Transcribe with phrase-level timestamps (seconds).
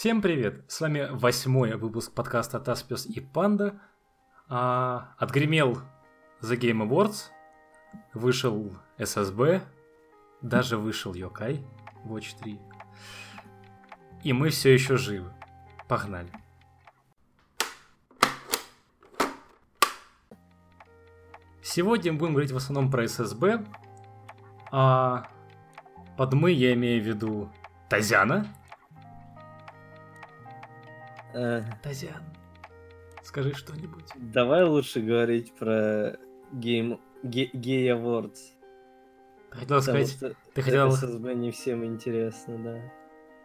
[0.00, 0.62] Всем привет!
[0.68, 3.80] С вами восьмой выпуск подкаста Таспес и Панда.
[4.48, 5.82] А, отгремел
[6.40, 7.32] The Game Awards,
[8.14, 9.60] вышел SSB,
[10.40, 11.66] даже вышел Йокай
[12.04, 12.60] Watch 3.
[14.22, 15.32] И мы все еще живы.
[15.88, 16.30] Погнали.
[21.60, 23.66] Сегодня мы будем говорить в основном про SSB.
[24.70, 25.28] А
[26.16, 27.52] под мы я имею в виду
[27.90, 28.46] Тазяна.
[31.34, 32.22] Э, Тазян,
[33.22, 34.04] скажи что-нибудь.
[34.16, 36.16] давай лучше говорить про
[36.52, 38.38] Game Ge- Gay Awards.
[39.50, 42.80] Хотел сказать, что ты хотел- SSB не всем интересно, да.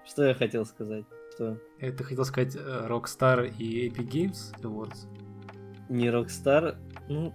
[0.05, 1.05] Что я хотел сказать?
[1.33, 5.07] Что э, ты хотел сказать э, Rockstar и Epic Games Awards?
[5.89, 6.77] не Rockstar,
[7.09, 7.33] ну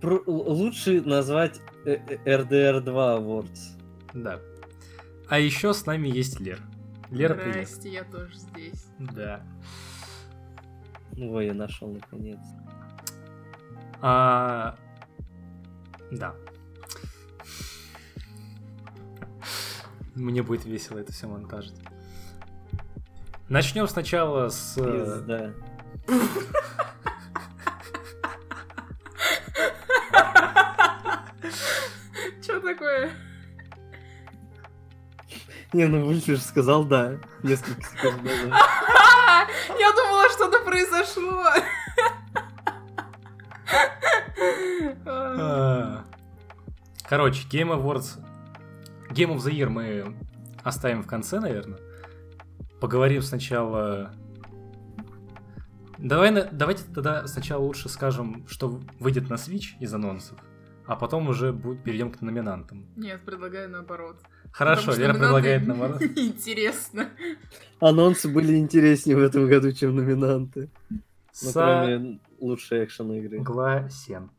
[0.00, 3.80] про- лучше назвать э, э, RDR 2 Awards.
[4.14, 4.40] Да.
[5.28, 6.60] А еще с нами есть Лер.
[7.12, 7.68] Лера, привет.
[7.68, 8.86] Здрасте, я тоже здесь.
[8.98, 9.44] Да.
[11.18, 12.40] Ой, я нашел наконец.
[14.00, 14.78] А...
[16.10, 16.34] Да.
[20.14, 21.78] Мне будет весело это все монтажить.
[23.50, 24.78] Начнем сначала с...
[24.78, 25.52] э, Пизда.
[32.40, 33.10] Что такое?
[35.72, 37.18] Не, ну Вульфиш сказал да.
[37.42, 38.52] Несколько секунд назад.
[39.78, 41.44] Я думала, что-то произошло.
[45.06, 46.04] А,
[47.08, 48.20] Короче, Game Awards...
[49.10, 50.16] Game of the Year мы
[50.62, 51.78] оставим в конце, наверное.
[52.80, 54.14] Поговорим сначала...
[55.98, 60.38] Давай, давайте тогда сначала лучше скажем, что выйдет на Switch из анонсов,
[60.86, 62.86] а потом уже перейдем к номинантам.
[62.96, 64.20] Нет, предлагаю наоборот.
[64.52, 66.02] Хорошо, Лера предлагает наоборот.
[66.02, 67.10] Интересно.
[67.80, 70.70] Анонсы были интереснее в этом году, чем номинанты.
[70.90, 73.38] Ну, кроме лучшей экшен игры.
[73.38, 74.30] Согласен.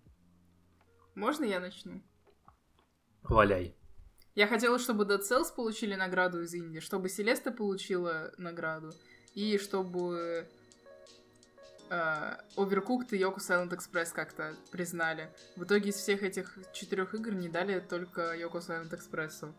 [1.15, 2.01] Можно я начну?
[3.23, 3.75] Валяй.
[4.35, 8.91] Я хотела, чтобы Dead Cells получили награду из Индии, чтобы Селеста получила награду,
[9.35, 10.47] и чтобы
[11.89, 15.29] э, Overcooked и Yoku Silent Express как-то признали.
[15.55, 19.53] В итоге из всех этих четырех игр не дали только Yoku Silent Express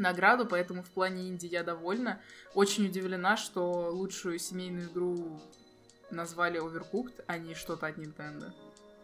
[0.00, 2.20] награду, поэтому в плане Индии я довольна.
[2.54, 5.40] Очень удивлена, что лучшую семейную игру
[6.10, 8.52] назвали Overcooked, а не что-то от Nintendo.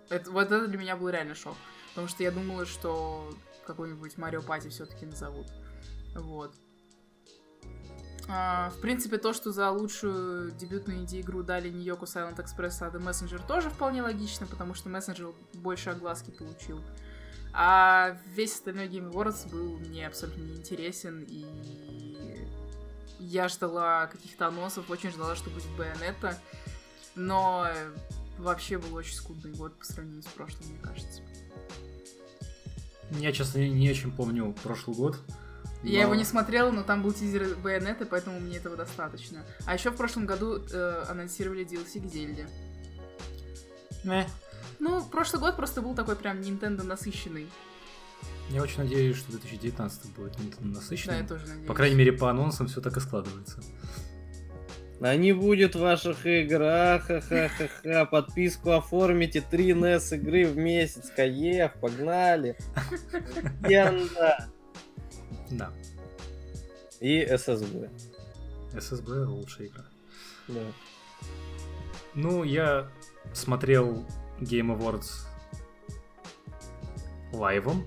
[0.08, 1.56] Это, вот это для меня был реально шок.
[1.90, 3.32] Потому что я думала, что
[3.66, 5.46] какой-нибудь Марио Пати все-таки назовут.
[6.14, 6.54] Вот.
[8.28, 12.90] А, в принципе, то, что за лучшую дебютную инди-игру дали не Йоку Silent Express, а
[12.90, 16.80] The Messenger, тоже вполне логично, потому что Messenger больше огласки получил.
[17.58, 21.46] А весь остальной Game Awards был мне абсолютно неинтересен, и
[23.18, 26.36] я ждала каких-то анонсов, очень ждала, что будет Bayonetta,
[27.14, 27.66] но
[28.36, 31.22] вообще был очень скудный год по сравнению с прошлым, мне кажется.
[33.12, 35.16] Я, честно, не, не очень помню прошлый год.
[35.82, 39.44] Я но- его не смотрела, но там был тизер Байонета, поэтому мне этого достаточно.
[39.64, 42.46] А еще в прошлом году э, анонсировали DLC к Зельде.
[44.04, 44.28] Мeh.
[44.78, 47.48] Ну, прошлый год просто был такой прям Nintendo насыщенный.
[48.50, 51.20] Я очень надеюсь, что 2019 будет Nintendo Да, насыщенным.
[51.22, 51.66] я тоже надеюсь.
[51.66, 53.60] По крайней мере, по анонсам все так и складывается.
[55.00, 62.56] А не будет ваших игр, ахахахаха, подписку оформите, 3 NES игры в месяц, каев, погнали.
[63.68, 64.48] Янда.
[65.50, 65.70] Да.
[67.00, 67.90] И SSB.
[68.72, 69.84] SSB лучшая игра.
[70.48, 70.60] Да.
[72.14, 72.88] Ну, я
[73.34, 74.06] смотрел
[74.40, 75.26] Game Awards
[77.32, 77.84] лайвом.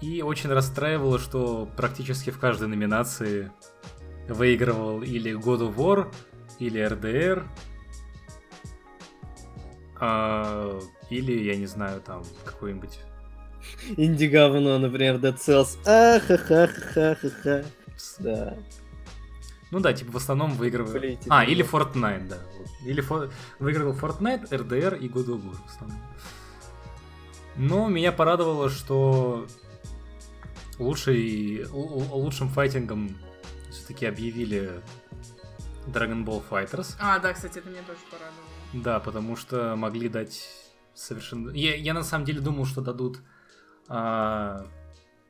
[0.00, 3.52] И очень расстраивало, что практически в каждой номинации
[4.28, 6.12] выигрывал или God of War,
[6.58, 7.44] или RDR,
[10.00, 10.80] а,
[11.10, 12.98] или, я не знаю, там, какой-нибудь...
[13.96, 15.78] Инди-говно, например, Dead Cells.
[15.86, 17.64] Ахахахаха.
[18.18, 18.56] Да.
[19.72, 20.92] Ну да, типа в основном выигрывал...
[20.92, 22.38] Блейте, А, или Fortnite, да.
[22.84, 25.98] Или фо- выигрывал Fortnite, RDR и God of War в основном.
[27.56, 29.46] Но меня порадовало, что
[30.78, 33.16] лучший, лучшим файтингом
[33.70, 34.82] все-таки объявили
[35.86, 36.94] Dragon Ball Fighters.
[37.00, 38.44] А, да, кстати, это меня тоже порадовало.
[38.74, 40.46] Да, потому что могли дать
[40.94, 41.50] совершенно...
[41.50, 43.20] Я, я на самом деле думал, что дадут
[43.88, 44.66] а,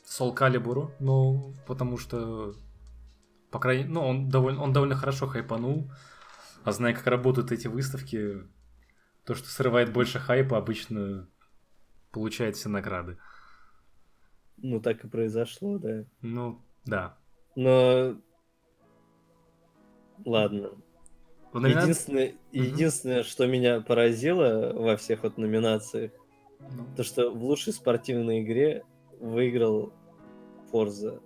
[0.04, 2.54] Soul Calibur, ну, потому что,
[3.52, 5.90] по крайней ну, он довольно, он довольно хорошо хайпанул,
[6.64, 8.38] а зная, как работают эти выставки,
[9.24, 11.28] то, что срывает больше хайпа, обычно
[12.10, 13.18] получает все награды.
[14.56, 16.04] Ну, так и произошло, да.
[16.20, 17.18] Ну, да.
[17.54, 18.16] Но
[20.24, 20.70] Ладно.
[21.52, 26.12] Номина- Единственное, единственное, что меня поразило во всех вот номинациях,
[26.60, 28.84] Ну, то что в лучшей спортивной игре
[29.20, 29.92] выиграл
[30.70, 31.20] Forza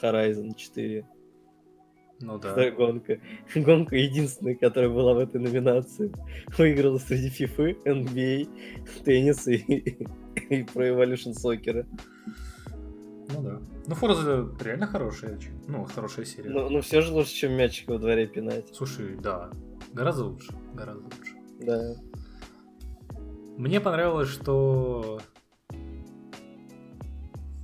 [0.00, 1.06] Horizon 4.
[2.22, 2.52] Ну да.
[2.52, 3.20] Эта гонка.
[3.54, 6.12] Гонка единственная, которая была в этой номинации.
[6.56, 8.48] Выиграла среди FIFA, NBA,
[9.04, 11.84] тенниса и, и Pro Evolution Soccer.
[13.34, 13.60] Ну да.
[13.86, 16.50] Ну, Forza реально хорошая, ну, хорошая серия.
[16.50, 18.74] Но, все же лучше, чем мячик во дворе пинать.
[18.74, 19.50] Слушай, да,
[19.92, 21.34] гораздо лучше, гораздо лучше.
[21.60, 21.94] Да.
[23.56, 25.20] Мне понравилось, что...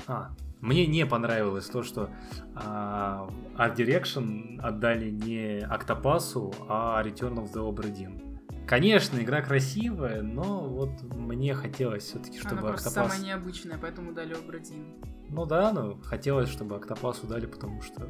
[0.06, 2.10] А, мне не понравилось то, что
[2.54, 8.28] а, Art Direction отдали не Октопасу, а Return of the Obra Dinn.
[8.68, 12.92] Конечно, игра красивая, но вот мне хотелось все-таки, чтобы Она Октопас...
[12.92, 14.84] самая необычная, поэтому дали Обрадин.
[15.30, 18.06] Ну да, ну хотелось, чтобы Октопасу дали, потому что...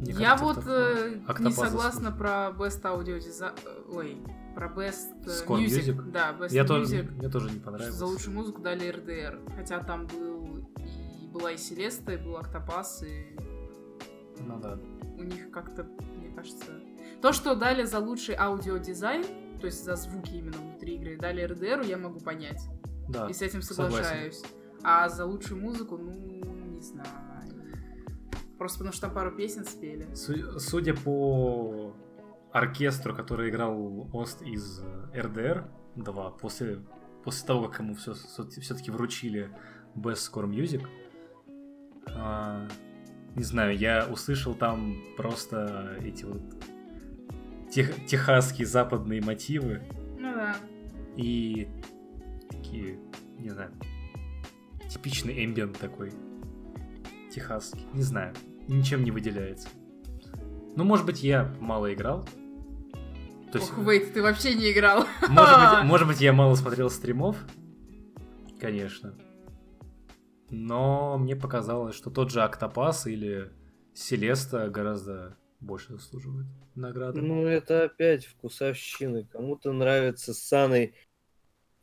[0.00, 2.16] Я вот э, не Октопас согласна заслуживает.
[2.16, 3.52] про Best Audio Design...
[3.92, 4.16] Ой,
[4.54, 5.94] про Best э, Score Music.
[5.94, 6.10] Music?
[6.10, 6.66] Да, Best Я Music.
[6.66, 7.94] тоже, мне тоже не понравилось.
[7.94, 9.40] За лучшую музыку дали РДР.
[9.56, 10.37] Хотя там был
[11.32, 13.36] была и Селеста, и был Октопас, и
[14.40, 14.78] Ну да.
[15.18, 16.66] у них как-то, мне кажется...
[17.22, 19.24] То, что дали за лучший аудиодизайн,
[19.60, 22.62] то есть за звуки именно внутри игры, дали РДРу, я могу понять.
[23.08, 23.94] Да, И с этим согласен.
[23.96, 24.42] соглашаюсь.
[24.84, 27.08] А за лучшую музыку, ну, не знаю.
[28.58, 30.12] Просто потому что там пару песен спели.
[30.14, 31.94] Су- Судя по
[32.52, 34.82] оркестру, который играл Ост из
[35.14, 35.64] РДР
[35.96, 36.84] 2, после,
[37.24, 39.50] после того, как ему все, все-таки вручили
[39.94, 40.84] Best Score Music,
[43.34, 46.42] не знаю, я услышал там просто эти вот
[47.70, 49.82] тех- техасские западные мотивы
[50.18, 50.56] Ну да.
[51.16, 51.68] и
[52.50, 52.98] такие,
[53.38, 53.70] не знаю,
[54.88, 56.12] типичный эмбиент такой.
[57.30, 57.86] Техасский.
[57.92, 58.34] Не знаю.
[58.68, 59.68] Ничем не выделяется.
[60.76, 62.26] Ну, может быть, я мало играл.
[63.52, 65.06] То есть, Ох, Вейт, ты вообще не играл.
[65.28, 67.36] может быть, может быть, я мало смотрел стримов.
[68.60, 69.14] Конечно.
[70.50, 73.50] Но мне показалось, что тот же Октопас или
[73.94, 77.20] Селеста гораздо больше заслуживают награды.
[77.20, 79.24] Ну, это опять вкусовщина.
[79.24, 80.94] Кому-то нравится с Саной...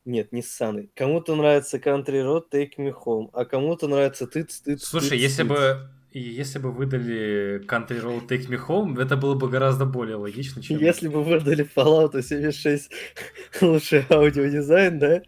[0.06, 0.92] Нет, не с Саной.
[0.96, 5.44] Кому-то нравится Country Road, Take Me Home, а кому-то нравится тыц, тыц, Слушай, тыц, если
[5.44, 5.52] тыц.
[5.52, 10.16] бы и если бы выдали Country Road Take Me Home, это было бы гораздо более
[10.16, 10.80] логично, чем...
[10.80, 12.90] Если бы выдали Fallout 76
[13.62, 15.24] лучший аудиодизайн, да?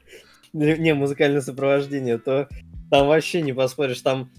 [0.53, 2.47] Не, музыкальное сопровождение, то
[2.89, 4.01] там вообще не поспоришь.
[4.01, 4.29] Там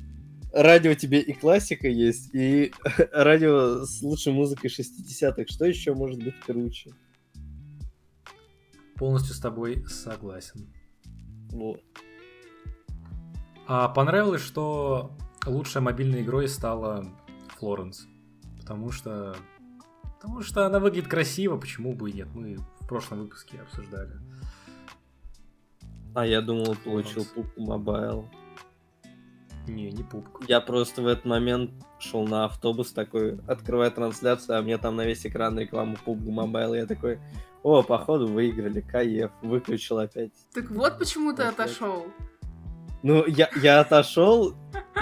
[0.52, 2.72] радио тебе и классика есть, и
[3.12, 5.44] радио с лучшей музыкой 60-х.
[5.48, 6.92] Что еще может быть круче?
[8.96, 10.72] Полностью с тобой согласен.
[11.50, 11.80] Вот.
[13.66, 15.16] А понравилось, что
[15.46, 17.06] лучшей мобильной игрой стала
[17.58, 18.06] Флоренс.
[18.58, 19.36] Потому что...
[20.16, 22.28] Потому что она выглядит красиво, почему бы и нет.
[22.34, 24.12] Мы в прошлом выпуске обсуждали.
[26.14, 28.28] А я думал, получил пупку Mobile.
[29.66, 30.44] Не, не пупка.
[30.48, 35.04] Я просто в этот момент шел на автобус такой, открываю трансляцию, а мне там на
[35.04, 36.76] весь экран реклама PUBG Mobile.
[36.76, 37.18] Я такой,
[37.62, 40.32] о, походу выиграли, кайф, выключил опять.
[40.54, 42.06] Так вот почему ты отошел.
[43.02, 44.54] Ну, я, я отошел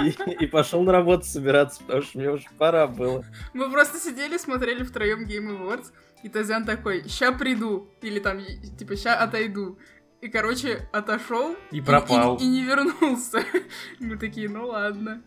[0.04, 3.25] и, и пошел на работу собираться, потому что мне уже пора было.
[3.54, 5.92] Мы просто сидели, смотрели втроем Game Awards,
[6.23, 8.40] и Тазян такой, ща приду, или там,
[8.78, 9.78] типа, ща отойду.
[10.20, 12.37] И, короче, отошел И пропал.
[12.37, 13.44] И, и не вернулся.
[14.00, 15.23] Мы такие, ну ладно.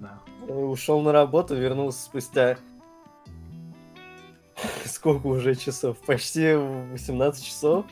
[0.00, 0.20] Да.
[0.52, 2.58] Ушел на работу, вернулся спустя...
[4.84, 5.98] Сколько уже часов?
[6.00, 7.86] Почти 18 часов.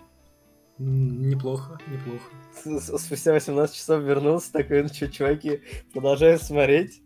[0.79, 2.99] Неплохо, неплохо.
[2.99, 5.61] Спустя 18 часов вернулся, такой, ну что, чуваки,
[5.93, 7.03] продолжаю смотреть.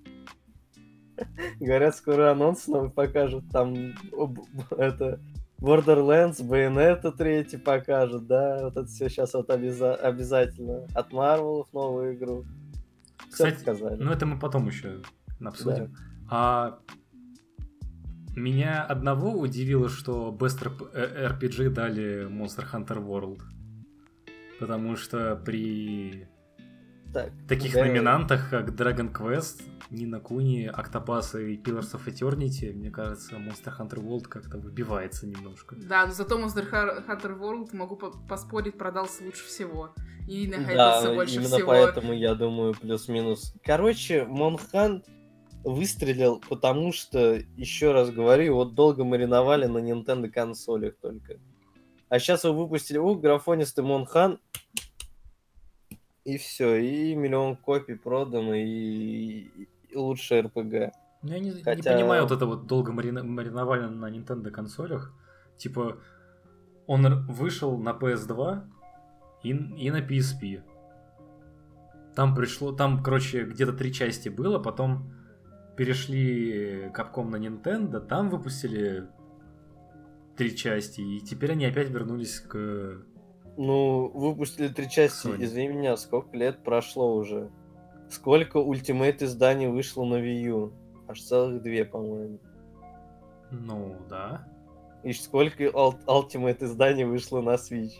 [1.60, 3.44] Говорят, скоро анонс новый покажут.
[3.50, 4.40] Там об-
[4.70, 5.20] это
[5.60, 10.86] Borderlands, Bayonetta 3 покажут, да, вот это все сейчас вот обяза- обязательно.
[10.94, 12.44] От Marvel новую игру.
[13.30, 14.02] Все Кстати, показали.
[14.02, 15.02] Ну, это мы потом еще
[15.44, 15.94] обсудим.
[16.30, 16.78] А
[18.36, 23.40] меня одного удивило, что Best RP- э, RPG дали Monster Hunter World.
[24.60, 26.28] Потому что при
[27.12, 32.90] Так, таких да, номинантах, как Dragon Quest, Нина Куни, Octopus и Pillars of Eternity, мне
[32.90, 35.74] кажется, Monster Hunter World как-то выбивается немножко.
[35.76, 39.94] Да, но зато Monster Hunter World, могу по- поспорить, продался лучше всего.
[40.28, 41.66] И Да, нахайпился больше именно всего.
[41.68, 43.54] поэтому я думаю плюс-минус.
[43.64, 45.02] Короче, Монхан
[45.64, 51.38] выстрелил, потому что, еще раз говорю, вот долго мариновали на Nintendo консолях только.
[52.10, 54.38] А сейчас его выпустили, ух, графонистый Монхан,
[56.28, 59.48] и все, и миллион копий продано, и,
[59.88, 60.92] и лучшее РПГ.
[61.22, 65.14] Ну, я не, не Хотя- понимаю вот это вот долго марина- мариновали на Nintendo консолях.
[65.56, 65.96] Типа,
[66.86, 68.62] он вышел на PS2
[69.42, 70.62] и, и на PSP.
[72.14, 75.10] Там пришло, там, короче, где-то три части было, потом
[75.78, 79.08] перешли Capcom на Nintendo, там выпустили
[80.36, 83.02] три части, и теперь они опять вернулись к...
[83.60, 85.42] Ну, выпустили три части, Sony.
[85.42, 87.50] извини меня, сколько лет прошло уже?
[88.08, 90.72] Сколько ультимейт изданий вышло на Wii U?
[91.08, 92.38] Аж целых две, по-моему.
[93.50, 94.46] Ну, да.
[95.02, 97.94] И сколько Ultimate изданий вышло на Switch?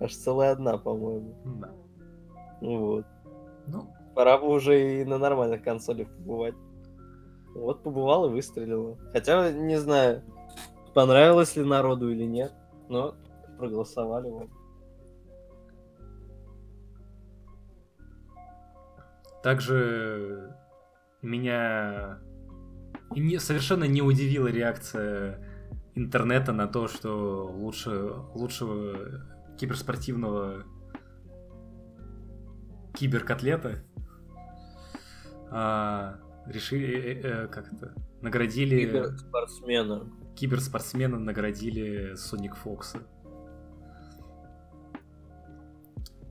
[0.00, 1.34] Аж целая одна, по-моему.
[1.60, 1.70] Да.
[2.62, 3.06] Ну вот.
[3.66, 6.54] Ну, Пора бы уже и на нормальных консолях побывать.
[7.54, 8.96] Вот побывал и выстрелила.
[9.12, 10.22] Хотя, не знаю,
[10.94, 12.54] понравилось ли народу или нет,
[12.88, 13.14] но
[13.58, 14.48] проголосовали вот.
[19.42, 20.54] Также
[21.20, 22.20] меня
[23.10, 25.40] не, совершенно не удивила реакция
[25.94, 29.26] интернета на то, что лучше, лучшего
[29.58, 30.64] киберспортивного
[32.94, 33.82] киберкотлета
[35.50, 40.10] а, решили, э, э, как это, наградили спортсмена.
[40.34, 43.00] киберспортсмена наградили Соник Фокса.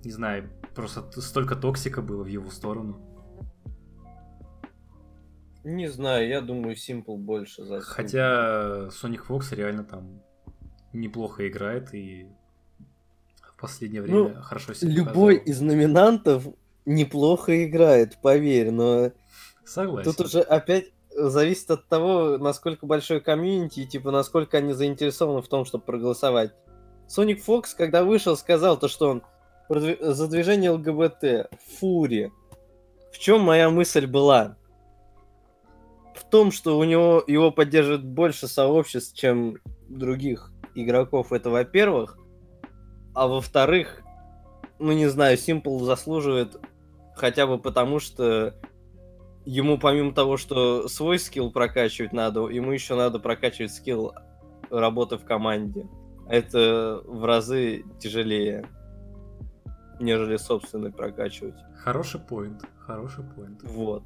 [0.04, 3.00] Не знаю, просто столько токсика было в его сторону.
[5.64, 7.82] Не знаю, я думаю, Simple больше за Simple.
[7.82, 10.22] Хотя Sonic Fox реально там
[10.92, 12.28] неплохо играет и
[13.44, 15.54] в последнее время Ну, хорошо себя Любой показал.
[15.54, 16.48] из номинантов
[16.86, 19.12] неплохо играет, поверь, но
[19.64, 20.12] Согласен.
[20.12, 25.48] тут уже опять зависит от того, насколько большой комьюнити и типа насколько они заинтересованы в
[25.48, 26.54] том, чтобы проголосовать.
[27.08, 29.24] Sonic Fox, когда вышел, сказал то, что он
[29.80, 31.50] за движение ЛГБТ,
[31.80, 32.32] фури.
[33.12, 34.58] В чем моя мысль была?
[36.16, 41.32] В том, что у него его поддерживает больше сообществ, чем других игроков.
[41.32, 42.18] Это во-первых.
[43.14, 44.02] А во-вторых,
[44.80, 46.58] ну не знаю, Simple заслуживает
[47.16, 48.56] хотя бы потому, что
[49.46, 54.14] ему помимо того, что свой скилл прокачивать надо, ему еще надо прокачивать скилл
[54.70, 55.88] работы в команде.
[56.28, 58.66] Это в разы тяжелее,
[60.02, 61.56] нежели собственный прокачивать.
[61.78, 63.62] Хороший поинт, хороший поинт.
[63.64, 64.04] Вот.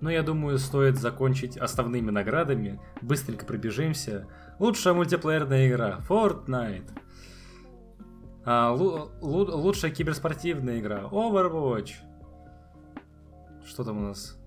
[0.00, 2.80] Но я думаю, стоит закончить основными наградами.
[3.00, 4.26] Быстренько пробежимся.
[4.58, 6.00] Лучшая мультиплеерная игра.
[6.08, 6.90] Fortnite.
[8.44, 11.04] А, лу- лу- лучшая киберспортивная игра.
[11.04, 11.92] Overwatch.
[13.64, 14.38] Что там у нас?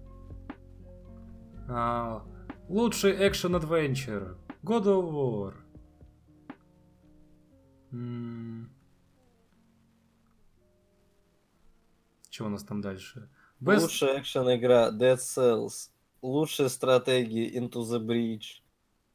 [1.68, 2.24] А,
[2.70, 4.36] лучший экшен adventure.
[4.64, 5.54] God of War.
[7.92, 8.70] М.
[12.38, 13.30] Что у нас там дальше?
[13.60, 15.90] Best- Лучшая экшен игра Dead Cells.
[16.22, 18.62] Лучшая стратегия Into the Breach.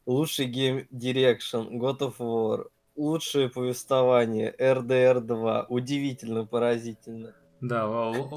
[0.06, 2.66] Лучший гейм Direction God of War.
[2.96, 5.66] Лучшее повествование RDR 2.
[5.68, 7.32] Удивительно, поразительно.
[7.60, 7.86] Да,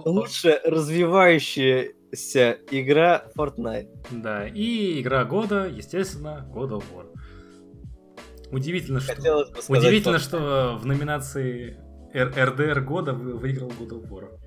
[0.05, 3.89] Лучшая развивающаяся игра Fortnite.
[4.11, 7.07] Да, и игра года, естественно, God of War.
[8.51, 10.19] Удивительно, что, Хотелось сказать, удивительно, Fortnite.
[10.19, 11.79] что в номинации
[12.13, 14.39] RDR года вы- выиграл God of War.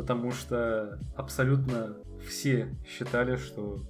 [0.00, 1.94] Потому что абсолютно
[2.26, 3.80] все считали, что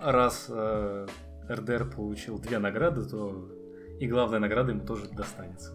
[0.00, 1.06] раз э,
[1.48, 3.50] RDR получил две награды, то
[3.98, 5.72] и главная награда ему тоже достанется.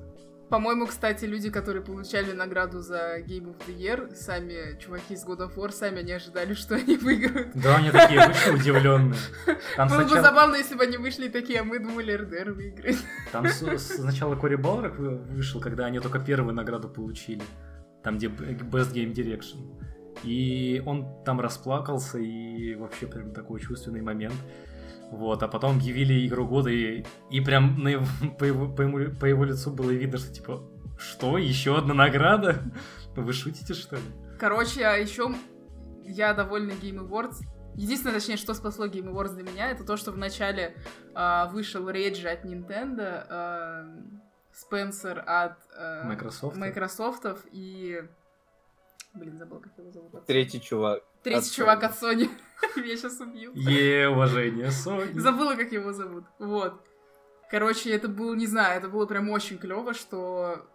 [0.49, 5.39] По-моему, кстати, люди, которые получали награду за Game of the Year, сами чуваки из God
[5.39, 7.51] of War, сами не ожидали, что они выиграют.
[7.53, 9.19] Да, они такие вышли удивленные.
[9.75, 12.99] Там Было бы сначала- забавно, если бы они вышли такие, а мы думали, РДР выиграет.
[13.33, 13.45] Там
[13.77, 17.43] сначала Кори Балрак вы- вышел, когда они только первую награду получили.
[18.03, 19.77] Там, где Best Game Direction.
[20.23, 24.35] И он там расплакался, и вообще прям такой чувственный момент.
[25.11, 28.05] Вот, а потом объявили игру года, и, и прям на его-
[28.39, 30.63] по, его, по, ему- по его лицу было видно, что типа,
[30.97, 32.61] что, еще одна награда?
[33.15, 34.01] Вы шутите, что ли?
[34.39, 35.33] Короче, а еще
[36.03, 37.37] я довольна Game Awards.
[37.75, 40.75] Единственное, точнее, что спасло Game Awards для меня, это то, что вначале
[41.13, 43.85] а, вышел Реджи от Nintendo, а,
[44.53, 46.57] Спенсер от а, Microsoft.
[46.57, 48.03] Майкрософтов и...
[49.13, 50.25] Блин, забыл, как его зовут.
[50.25, 51.03] Третий чувак.
[51.23, 51.85] Третий от чувак Sony.
[51.85, 52.29] от Sony.
[52.77, 53.53] Меня сейчас убил.
[53.55, 55.19] Е, уважение, Sony.
[55.19, 56.25] Забыла, как его зовут.
[56.39, 56.81] Вот.
[57.49, 60.65] Короче, это было, не знаю, это было прям очень клево, что...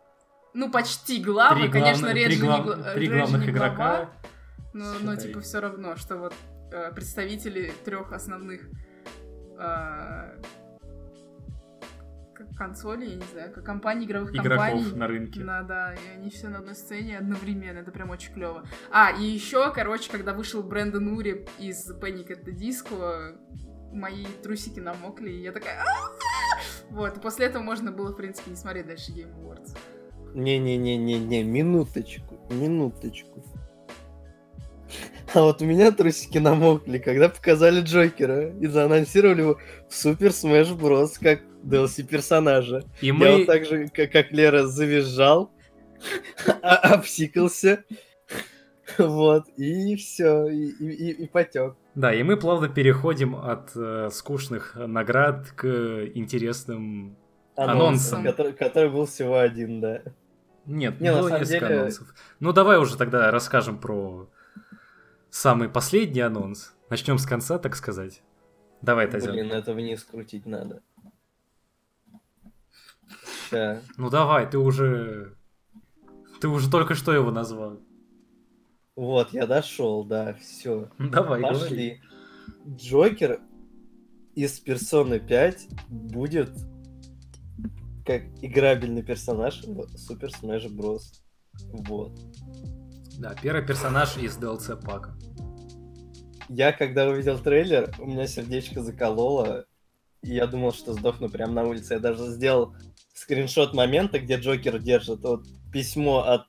[0.52, 3.52] Ну, почти главный, Три конечно, главных- Реджи три не глав- гла- три Реджи главных не
[3.52, 4.11] глава, игрока.
[4.75, 6.35] но, но типа все равно, что вот
[6.73, 8.62] э, представители трех основных
[9.59, 10.42] э,
[12.37, 14.93] как консоли, я не знаю, как компании, игровых Игроков компаний.
[14.95, 15.40] на рынке.
[15.43, 18.64] Да, да, и они все на одной сцене одновременно, это прям очень клево.
[18.90, 23.37] А, и еще, короче, когда вышел Брэндон Ури из Panic at the Disco,
[23.93, 25.83] мои трусики намокли, и я такая...
[26.90, 29.76] Вот, и после этого можно было, в принципе, не смотреть дальше Game Awards.
[30.35, 33.43] Не-не-не-не-не, минуточку, минуточку.
[35.35, 40.78] А вот у меня трусики намокли, когда показали Джокера и заанонсировали его в Супер Smash
[40.78, 41.19] Bros.
[41.21, 42.82] как DLC персонажа.
[43.00, 43.38] И Я мы...
[43.38, 45.50] вот так же, как, как Лера, завизжал,
[46.62, 47.85] а- обсикался,
[48.99, 51.75] вот, и все, и, и, и потек.
[51.94, 55.66] Да, и мы плавно переходим от э, скучных наград к
[56.14, 57.16] интересным...
[57.56, 58.23] Анонс, Анонсом.
[58.23, 60.02] который, который был всего один, да.
[60.66, 62.14] Нет, Не, было несколько деле- анонсов.
[62.38, 64.28] Ну, давай уже тогда расскажем про
[65.30, 66.75] самый последний анонс.
[66.90, 68.23] Начнем с конца, так сказать.
[68.82, 69.32] Давай, Тазян.
[69.32, 70.82] Блин, это вниз крутить надо.
[73.50, 75.37] Ну давай, ты уже...
[76.41, 77.81] Ты уже только что его назвал.
[78.95, 80.91] Вот, я дошел, да, все.
[80.99, 81.59] Ну, Давай, говори.
[81.59, 82.03] Пошли.
[82.67, 83.41] Джокер
[84.35, 86.50] из Персоны 5 будет
[88.07, 91.03] как играбельный персонаж в Super Smash Bros.
[91.73, 92.12] Вот.
[93.19, 95.17] Да, первый персонаж из DLC пака.
[96.49, 99.67] Я, когда увидел трейлер, у меня сердечко закололо,
[100.23, 101.95] и я думал, что сдохну прямо на улице.
[101.95, 102.75] Я даже сделал
[103.16, 106.42] скриншот момента, где Джокер держит вот письмо от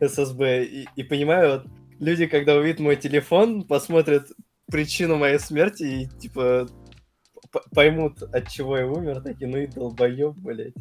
[0.00, 1.66] ССБ, и, и понимаю, вот
[1.98, 4.28] люди, когда увидят мой телефон, посмотрят
[4.66, 6.68] причину моей смерти и, типа,
[7.72, 10.74] поймут, от чего я умер, такие, ну и долбоеб, блядь.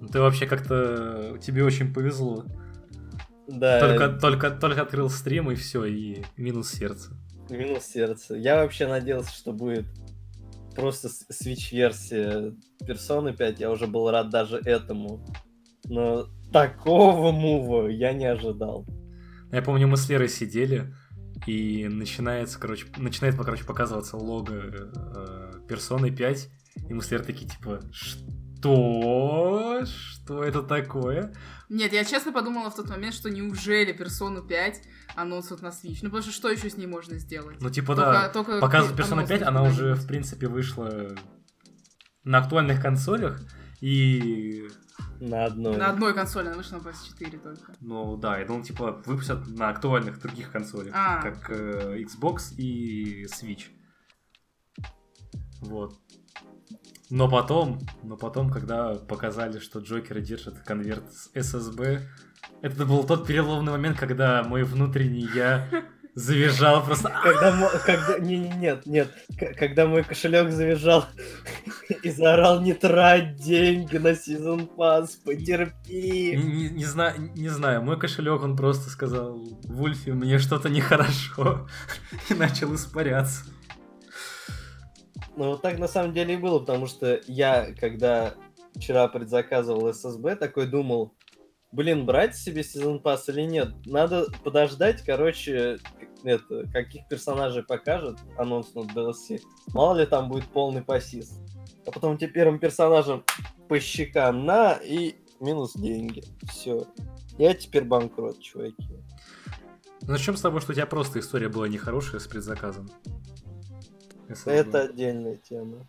[0.00, 1.38] Ну, Ты вообще как-то...
[1.38, 2.44] Тебе очень повезло.
[3.48, 7.12] Да, Только, только, только открыл стрим и все, и минус сердце.
[7.50, 8.34] минус сердце.
[8.34, 9.86] Я вообще надеялся, что будет
[10.74, 12.54] просто свич-версия
[12.86, 13.60] Персоны 5.
[13.60, 15.24] Я уже был рад даже этому.
[15.84, 18.86] Но такого мува я не ожидал.
[19.50, 20.94] Я помню, мы с Лерой сидели,
[21.46, 26.48] и начинается, короче, начинает, короче, показываться лого э, персоны 5,
[26.88, 28.24] и мы с Лерой такие, типа, что?
[29.86, 31.34] Что это такое?
[31.68, 34.82] Нет, я честно подумала в тот момент, что неужели Персону 5
[35.16, 35.98] анонсуют на Switch?
[36.02, 37.56] Ну, потому что что еще с ней можно сделать?
[37.60, 41.14] Ну, типа, Только- да, только показывают Persona анонс 5, она уже, в принципе, вышла
[42.24, 43.40] на актуальных консолях,
[43.80, 44.68] и,
[45.18, 45.76] На одной.
[45.76, 47.72] На одной консоли, она вышла на PS4 только.
[47.80, 51.20] ну, да, я думал, типа, выпустят на актуальных других консолях, А.
[51.22, 53.70] как э, Xbox и Switch.
[55.60, 56.01] Вот.
[57.12, 62.00] Но потом, но потом, когда показали, что Джокер держит конверт с SSB,
[62.62, 65.68] это был тот переломный момент, когда мой внутренний я
[66.14, 67.12] завизжал просто.
[67.22, 69.10] Когда, когда, не, не, нет, нет,
[69.58, 71.04] когда мой кошелек завизжал
[72.02, 76.34] и заорал не трать деньги на сезон пас, потерпи.
[76.34, 81.68] не- не знаю, не знаю, мой кошелек, он просто сказал, Вульфи, мне что-то нехорошо,
[82.30, 83.44] и начал испаряться.
[85.36, 88.34] Ну вот так на самом деле и было, потому что я, когда
[88.76, 91.14] вчера предзаказывал SSB, такой думал,
[91.72, 93.70] блин, брать себе сезон пас или нет?
[93.86, 95.78] Надо подождать, короче,
[96.22, 99.40] это, каких персонажей покажет анонс на DLC.
[99.72, 101.40] Мало ли там будет полный пассис.
[101.86, 103.24] А потом тебе первым персонажем
[103.68, 106.22] по щекам на и минус деньги.
[106.48, 106.86] Все.
[107.38, 109.02] Я теперь банкрот, чуваки.
[110.02, 112.90] Начнем с того, что у тебя просто история была нехорошая с предзаказом.
[114.28, 114.50] SSD.
[114.50, 115.86] Это отдельная тема.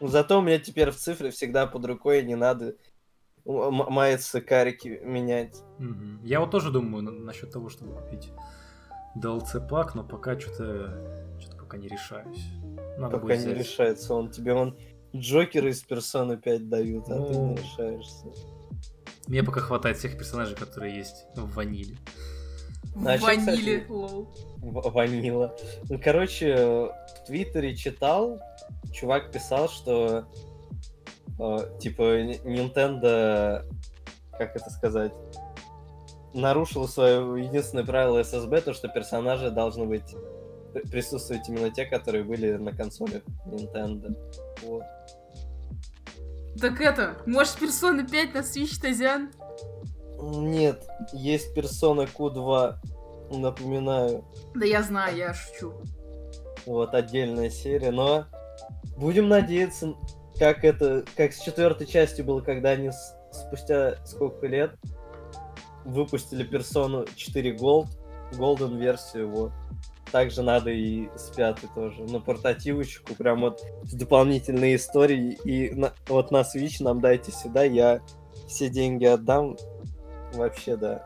[0.00, 2.74] Зато у меня теперь в цифре всегда под рукой, не надо
[3.44, 5.56] маяться карики менять.
[5.78, 6.20] Мгм.
[6.24, 8.30] Я вот тоже думаю на- насчет того, чтобы купить
[9.16, 12.44] DLC пак, но пока что-то что пока не решаюсь.
[12.98, 14.14] Надо Пока не решается.
[14.14, 14.76] Он тебе он
[15.14, 17.50] Джокеры из персоны 5 дают, а ты Ну.
[17.50, 18.26] не решаешься.
[19.26, 21.96] Мне пока хватает всех персонажей, которые есть в ваниле.
[23.06, 24.28] А кстати, лол.
[24.60, 25.56] Ванила.
[25.88, 28.40] Ну, короче, в Твиттере читал,
[28.92, 30.26] чувак писал, что
[31.38, 33.64] э, типа Nintendo,
[34.38, 35.12] как это сказать,
[36.34, 40.14] нарушил свое единственное правило SSB, то что персонажи должны быть
[40.72, 44.16] при- присутствовать именно те, которые были на консолях Nintendo.
[44.62, 44.84] Вот.
[46.60, 49.30] Так это, может, Персона 5 на Switch, Тазян?
[50.22, 52.74] Нет, есть персона Q2,
[53.32, 54.24] напоминаю.
[54.54, 55.72] Да я знаю, я шучу.
[56.64, 58.26] Вот отдельная серия, но
[58.96, 59.94] будем надеяться,
[60.38, 64.72] как это, как с четвертой частью было, когда они с- спустя сколько лет
[65.84, 67.88] выпустили персону 4 Gold,
[68.32, 69.52] Golden версию, вот.
[70.12, 72.02] также надо и с пятой тоже.
[72.04, 75.38] На портативочку, прям вот с дополнительной историей.
[75.44, 78.00] И на- вот на Switch нам дайте сюда, я
[78.46, 79.56] все деньги отдам.
[80.32, 81.04] Вообще, да.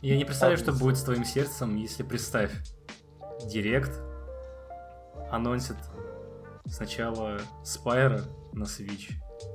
[0.00, 2.52] Я не представляю, что будет с твоим сердцем, если представь,
[3.46, 4.00] Директ
[5.30, 5.76] анонсит
[6.66, 8.22] сначала Спайра
[8.52, 9.12] на Switch,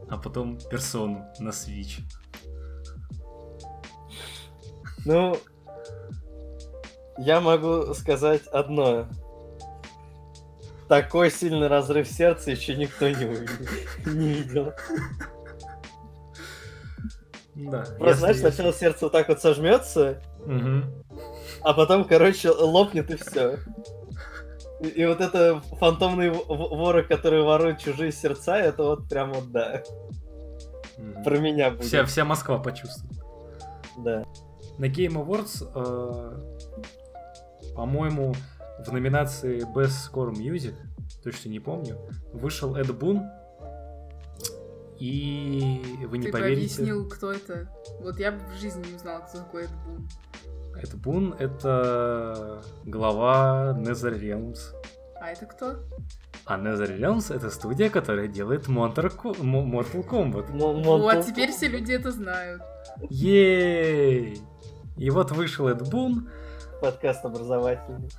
[0.10, 2.02] а потом Персону на Switch.
[5.06, 5.38] Ну,
[7.18, 9.08] я могу сказать одно.
[10.88, 13.26] Такой сильный разрыв сердца еще никто не,
[14.06, 14.74] не видел.
[17.68, 17.84] Да.
[17.98, 20.86] Просто, знаешь, сначала сердце вот так вот сожмется, Мгм.
[21.62, 23.58] а потом, короче, лопнет и все.
[24.82, 29.84] И, и вот это в- воры, которые воруют чужие сердца, это вот прям вот да.
[30.98, 31.24] Мгм.
[31.24, 31.84] Про меня будет.
[31.86, 33.14] Вся, вся Москва почувствует.
[33.98, 34.24] Да.
[34.78, 38.34] На Game Awards, э, по-моему,
[38.86, 40.74] в номинации Best Score Music,
[41.24, 41.98] точно не помню,
[42.34, 43.24] вышел Эд Бун.
[45.00, 47.70] И вы не Ты поверите, объяснил, кто это.
[48.02, 50.10] Вот я бы в жизни не узнала, кто такой Эд Бун.
[50.76, 54.60] Эд Бун это глава NetherRealms.
[55.22, 55.78] А это кто?
[56.46, 60.52] А NetherRealms это студия, которая делает Mortal Ko- Mo- Mortal Kombat.
[60.52, 62.62] Вот, теперь все люди это знают.
[63.10, 64.42] Ей!
[64.98, 66.30] И вот вышел Эд Бун,
[66.82, 68.10] Подкаст образовательный.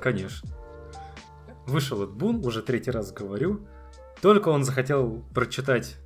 [0.00, 0.48] Конечно.
[1.66, 3.66] Вышел от Бун, уже третий раз говорю.
[4.20, 5.96] Только он захотел прочитать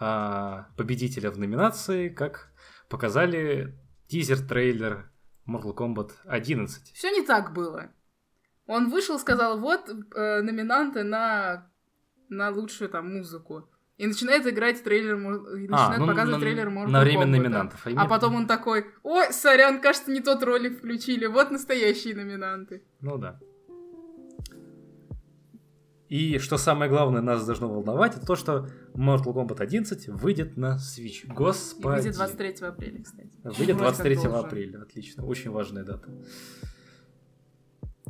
[0.00, 2.52] а, победителя в номинации, как
[2.88, 3.74] показали
[4.08, 5.10] тизер-трейлер
[5.48, 6.92] Mortal Kombat 11.
[6.94, 7.90] Все не так было.
[8.66, 11.70] Он вышел, сказал, вот э, номинанты на,
[12.28, 13.68] на лучшую там музыку.
[13.98, 17.26] И начинает играть трейлер, и начинает ну, показывать на- трейлер Mortal на время Kombat.
[17.26, 17.86] номинантов.
[17.86, 22.82] А именно- потом он такой, ой, сорян, кажется, не тот ролик включили, вот настоящие номинанты.
[23.00, 23.38] Ну да.
[26.14, 30.76] И что самое главное нас должно волновать, это то, что Mortal Kombat 11 выйдет на
[30.76, 31.24] Switch.
[31.24, 31.96] И Господи.
[32.02, 33.30] выйдет 23 апреля, кстати.
[33.42, 34.34] Выйдет Вроде как 23 должен.
[34.34, 34.82] апреля.
[34.82, 35.24] Отлично.
[35.24, 36.08] Очень важная дата.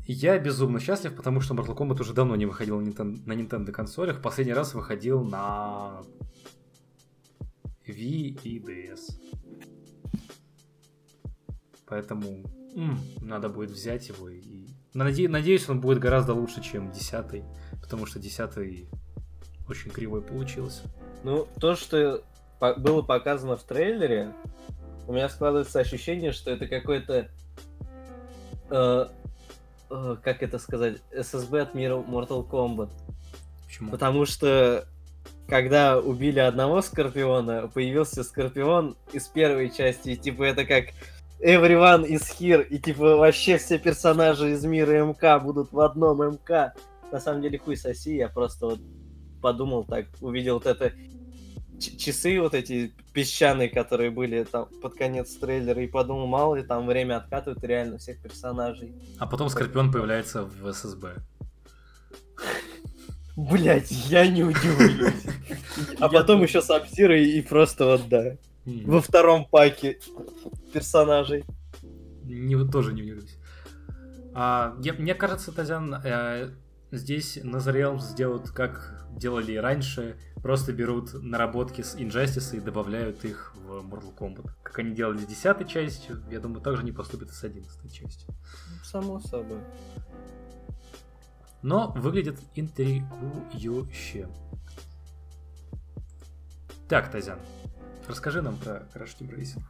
[0.07, 3.73] Я безумно счастлив, потому что Mortal Kombat уже давно не выходил на Nintendo, на Nintendo
[3.73, 4.21] консолях.
[4.21, 6.03] Последний раз выходил на
[7.89, 9.01] Wii и DS.
[11.87, 12.45] Поэтому
[12.77, 14.67] м, надо будет взять его и...
[14.95, 17.43] Наде- Надеюсь, он будет гораздо лучше, чем 10
[17.85, 18.89] потому что 10
[19.69, 20.85] очень кривой получился.
[21.23, 22.23] Ну, то, что
[22.79, 24.33] было показано в трейлере,
[25.07, 27.29] у меня складывается ощущение, что это какой-то...
[28.71, 29.07] э,
[29.91, 30.97] э, как это сказать?
[31.13, 32.91] ССБ от мира Mortal Kombat.
[33.67, 33.91] Почему?
[33.91, 34.89] Потому что
[35.47, 40.87] когда убили одного Скорпиона, появился Скорпион из первой части, и типа это как
[41.39, 46.73] Everyone is here, и типа вообще все персонажи из мира МК будут в одном МК.
[47.15, 48.81] На самом деле хуй соси, я просто вот
[49.41, 50.93] подумал так, увидел вот это
[51.79, 56.89] часы вот эти песчаные, которые были там под конец трейлера, и подумал, мало ли там
[56.89, 58.93] время откатывают реально всех персонажей.
[59.21, 61.19] А потом Скорпион появляется в ССБ.
[63.37, 65.23] Блять, я не удивлюсь.
[66.01, 68.37] А потом еще Сабзира и просто вот да.
[68.65, 70.01] Во втором паке
[70.73, 71.45] персонажей.
[72.25, 73.37] Не, тоже не удивлюсь.
[74.35, 76.51] А, я- мне кажется, Тазян, э,
[76.97, 83.55] здесь Назарелм сделают, как делали и раньше, просто берут наработки с Injustice и добавляют их
[83.57, 84.51] в Mortal Kombat.
[84.63, 88.29] Как они делали с 10 частью, я думаю, также не поступят и с 11 частью.
[88.83, 89.61] Само собой.
[91.63, 94.29] Но выглядит интригующе.
[96.89, 97.39] Так, Тазян,
[98.07, 99.63] расскажи нам про Crash Team Racing.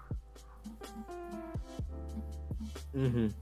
[2.92, 3.32] Мгм.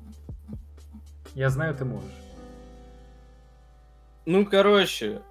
[1.34, 2.31] Я знаю, ты можешь.
[4.24, 5.22] Ну, короче,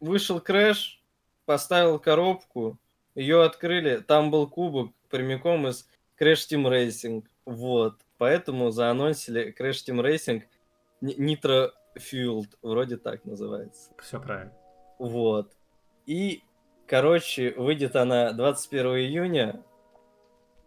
[0.00, 1.00] вышел Крэш,
[1.46, 2.78] поставил коробку,
[3.14, 5.86] ее открыли, там был кубок прямиком из
[6.18, 7.24] Crash Team Racing.
[7.44, 7.96] Вот.
[8.18, 10.42] Поэтому заанонсили Crash Team Racing
[11.02, 13.90] Ni- Nitro Fueled, вроде так называется.
[14.00, 14.52] Все правильно.
[14.98, 15.52] Вот.
[16.06, 16.42] И,
[16.86, 19.62] короче, выйдет она 21 июня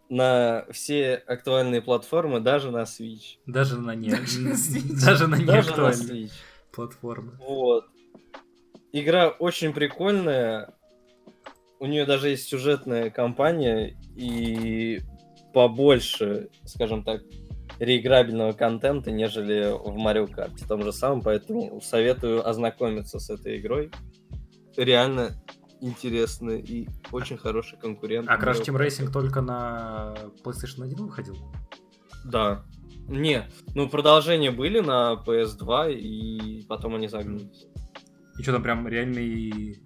[0.09, 3.37] на все актуальные платформы, даже на Switch.
[3.45, 4.95] Даже на не, Даже на Switch.
[4.95, 6.31] даже на Switch.
[6.73, 7.37] Платформы.
[7.39, 7.85] Вот.
[8.91, 10.73] Игра очень прикольная.
[11.79, 15.01] У нее даже есть сюжетная кампания и
[15.53, 17.21] побольше, скажем так,
[17.79, 23.91] реиграбельного контента, нежели в Марио Карте том же самом, поэтому советую ознакомиться с этой игрой.
[24.77, 25.31] Реально
[25.81, 28.27] интересно и очень хороший конкурент.
[28.29, 28.79] А Crash Team.
[28.79, 31.35] Racing только на PlayStation 1 выходил?
[32.25, 32.63] Да.
[33.07, 37.67] Не, ну продолжения были на PS2, и потом они загнулись.
[38.39, 39.79] И что там прям реальный...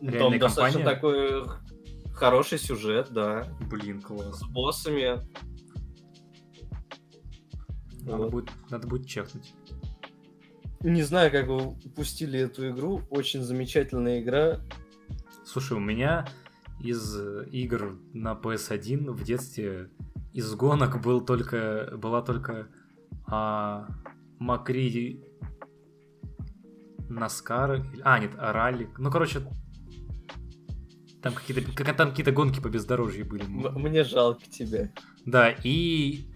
[0.00, 0.94] Там Реальная достаточно компания?
[0.94, 1.44] такой
[2.14, 3.46] хороший сюжет, да.
[3.70, 4.40] Блин, класс.
[4.40, 5.20] С боссами.
[8.02, 8.30] Надо, Вот.
[8.30, 9.54] будет, надо будет чекнуть.
[10.80, 13.02] Не знаю, как вы упустили эту игру.
[13.08, 14.60] Очень замечательная игра.
[15.46, 16.26] Слушай, у меня
[16.80, 17.16] из
[17.50, 19.90] игр на PS1 в детстве
[20.34, 22.68] из гонок был только, была только
[23.26, 23.86] а,
[24.38, 25.22] Макри
[27.08, 27.74] Наскар.
[27.76, 28.90] или- А, нет, а, ралли.
[28.98, 29.40] Ну, короче,
[31.22, 33.44] там какие-то как- там какие-то гонки по бездорожью были.
[33.44, 34.92] Мне жалко тебя.
[35.24, 36.26] Да, и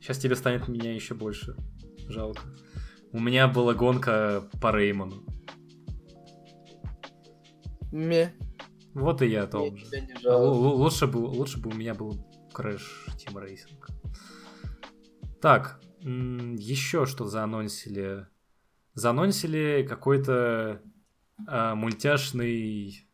[0.00, 1.56] сейчас тебе станет меня еще больше
[2.08, 2.42] жалко.
[3.12, 5.24] У меня была гонка по Реймону.
[7.92, 8.34] Ме.
[8.94, 9.86] Вот и я о том же.
[10.24, 12.25] л- Лучше бы, лучше бы у меня был
[12.56, 12.82] Crash
[13.18, 13.82] Team Racing.
[15.40, 18.26] Так, еще что заанонсили?
[18.94, 20.80] Заанонсили какой-то
[21.46, 23.06] а, мультяшный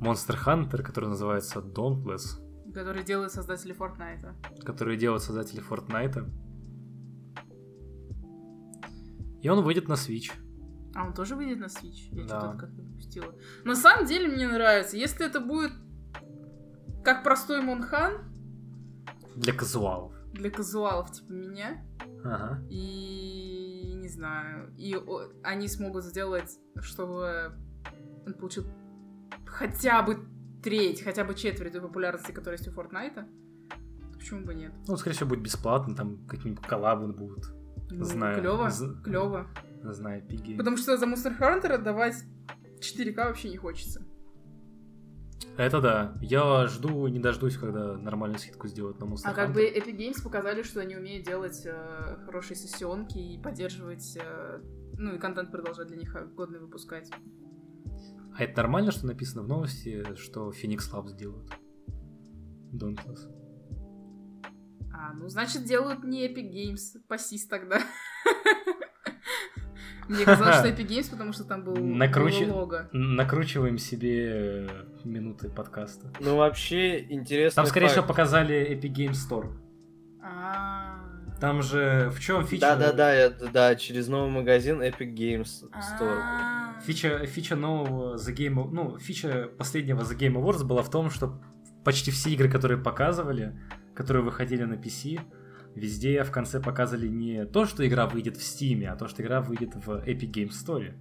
[0.00, 2.40] Monster Hunter, который называется Dauntless,
[2.72, 4.34] Который делают создатели Фортнайта.
[4.64, 6.30] который делают создатели Fortnite.
[9.42, 10.30] И он выйдет на Switch.
[10.94, 12.08] А он тоже выйдет на Switch?
[12.12, 12.40] Я Да.
[12.40, 13.34] что-то как-то пропустила.
[13.64, 14.96] На самом деле мне нравится.
[14.96, 15.72] Если это будет
[17.04, 18.31] как простой Монхан
[19.42, 20.12] Для казуалов.
[20.32, 21.84] для казуалов типа меня,
[22.24, 22.62] Ага.
[22.70, 27.52] и не знаю, и о- они смогут сделать, чтобы
[28.26, 28.64] он получил
[29.46, 30.18] хотя бы
[30.62, 33.26] треть, хотя бы четверть той популярности, которая есть у Фортнайта,
[34.14, 34.72] почему бы нет?
[34.88, 37.44] Ну, скорее всего, будет бесплатно, там какие-нибудь коллабы будут.
[37.90, 38.40] Ну, Знаю.
[38.40, 39.46] Клево, З- клево.
[39.82, 40.56] Знаю, пиги.
[40.56, 42.14] Потому что за Monster Hunter отдавать
[42.80, 44.00] 4К вообще не хочется.
[45.56, 46.18] Это да.
[46.20, 50.22] Я жду, не дождусь, когда нормальную скидку сделают на Monster А как бы Epic Games
[50.22, 54.60] показали, что они умеют делать э, хорошие сессионки и поддерживать, э,
[54.96, 57.10] ну и контент продолжать для них годный выпускать.
[58.34, 61.50] А это нормально, что написано в новости, что Phoenix Labs делают?
[62.72, 63.28] Dauntless.
[64.94, 67.80] А, ну значит делают не Epic Games, пасись тогда.
[70.08, 72.88] Мне казалось, что Epic Games, потому что там был было лого.
[72.92, 74.68] Накручиваем себе э,
[75.04, 76.12] минуты подкаста.
[76.20, 77.62] Ну, вообще, интересно.
[77.62, 79.52] Там, скорее всего, показали Epic Games Store.
[80.22, 81.00] А,
[81.40, 82.60] Там же в чем фича?
[82.60, 86.20] Да-да-да, я- да, через новый магазин Epic Games Store.
[86.22, 86.80] а.
[86.84, 91.40] Фича, фича нового The Game ну, фича последнего The Game Awards была в том, что
[91.84, 93.58] почти все игры, которые показывали,
[93.94, 95.20] которые выходили на PC,
[95.74, 99.40] везде в конце показывали не то, что игра выйдет в Steam, а то, что игра
[99.40, 100.92] выйдет в Epic Games Store.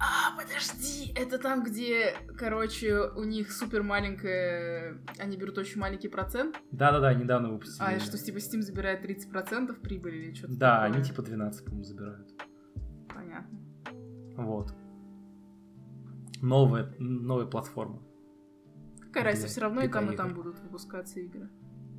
[0.00, 6.56] А, подожди, это там, где, короче, у них супер маленькая, они берут очень маленький процент,
[6.72, 7.84] Да-да-да, недавно выпустили.
[7.84, 10.94] а что типа Steam забирает 30% прибыли или что-то Да, такое?
[10.96, 12.28] они типа 12, по-моему, забирают.
[13.14, 13.58] Понятно.
[14.36, 14.74] Вот.
[16.40, 18.02] Новая, новая платформа.
[19.02, 21.50] Какая разница, все равно и там, и там будут выпускаться игры.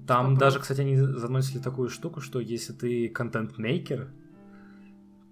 [0.07, 0.39] Там Попробуй.
[0.39, 4.11] даже, кстати, они заносили такую штуку, что если ты контент-мейкер,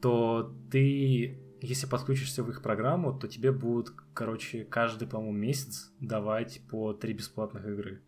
[0.01, 6.62] то ты, если подключишься в их программу, то тебе будут, короче, каждый, по-моему, месяц давать
[6.69, 8.01] по три бесплатных игры.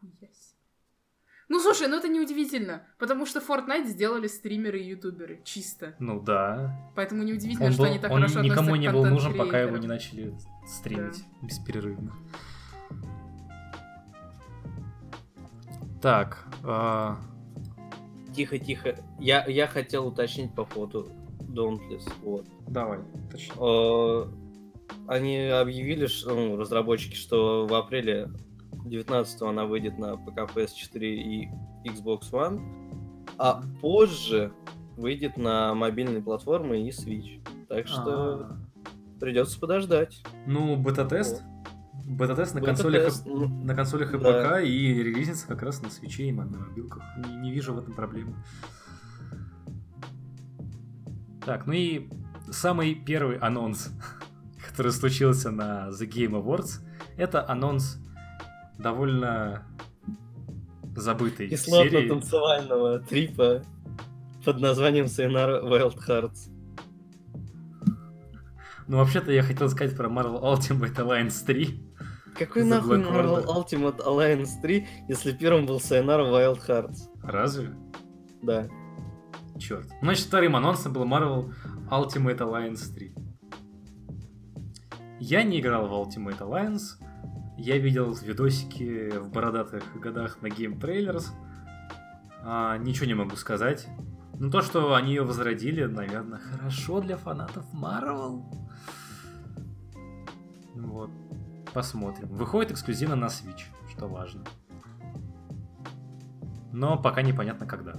[0.00, 0.30] Себе.
[1.48, 5.96] Ну, слушай, ну это неудивительно, потому что Fortnite сделали стримеры и ютуберы, чисто.
[5.98, 6.92] Ну да.
[6.94, 9.78] Поэтому неудивительно, Он, что был- они так он хорошо никому не был нужен, пока его
[9.78, 10.34] не начали
[10.66, 12.14] стримить бесперерывно.
[16.00, 17.16] Так, а,
[18.34, 18.96] Тихо-тихо.
[19.18, 21.08] Я, я хотел уточнить по поводу
[21.40, 22.08] Dauntless.
[22.22, 22.46] Вот.
[22.68, 23.54] давай, точнее.
[23.58, 24.26] Э,
[25.08, 28.30] Они объявили, что, ну, разработчики, что в апреле
[28.84, 31.48] 19 она выйдет на ПК, PS4 и
[31.84, 32.60] Xbox One,
[33.38, 34.52] а позже
[34.96, 37.40] выйдет на мобильные платформы и Switch.
[37.68, 38.58] Так что А,
[39.20, 40.22] придется подождать.
[40.46, 41.42] Ну, бета-тест.
[42.08, 44.48] Бета-тест на консолях, Бета-тест, ну, на консолях и да.
[44.48, 47.02] ПК и релизится как раз на свече и на мобилках.
[47.18, 48.34] Не, не вижу в этом проблемы.
[51.44, 52.08] Так, ну и
[52.50, 53.90] самый первый анонс,
[54.68, 56.80] который случился на The Game Awards,
[57.18, 57.98] это анонс
[58.78, 59.66] довольно
[60.96, 62.08] забытой серии.
[62.08, 63.64] Кислотно-танцевального трипа
[64.46, 66.50] под названием Sayonara Wild Hearts.
[68.86, 71.87] Ну, вообще-то я хотел сказать про Marvel Ultimate Alliance 3.
[72.38, 73.44] Какой The нахуй Marvel.
[73.46, 77.08] Ultimate Alliance 3, если первым был Sayonara Wild Hearts?
[77.22, 77.74] Разве?
[78.42, 78.68] Да.
[79.58, 79.88] Черт.
[80.00, 81.52] Значит, вторым анонсом был Marvel
[81.90, 83.14] Ultimate Alliance 3.
[85.20, 87.02] Я не играл в Ultimate Alliance.
[87.56, 91.26] Я видел видосики в бородатых годах на Game Trailers.
[92.44, 93.88] А, ничего не могу сказать.
[94.38, 98.44] Ну, то, что они ее возродили, наверное, хорошо для фанатов Marvel.
[100.76, 101.10] Вот.
[101.72, 102.28] Посмотрим.
[102.28, 104.44] Выходит эксклюзивно на Switch, что важно.
[106.72, 107.94] Но пока непонятно когда.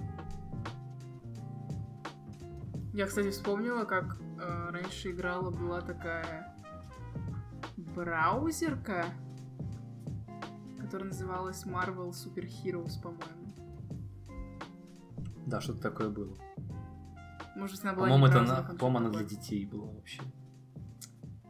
[2.94, 6.56] Я, кстати, вспомнила, как э, раньше играла, была такая
[7.78, 9.06] браузерка,
[10.80, 13.54] которая называлась Marvel Super Heroes, по-моему.
[15.46, 16.36] Да, что-то такое было.
[17.56, 18.40] Может она была По-моему, это
[18.98, 20.22] она для детей была вообще.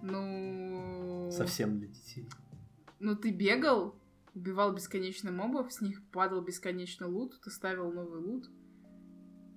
[0.02, 0.99] Ну...
[1.32, 2.28] Совсем для детей.
[3.00, 3.96] Ну, ты бегал,
[4.36, 8.50] убивал бесконечно мобов, с них падал бесконечно лут, ты ставил новый лут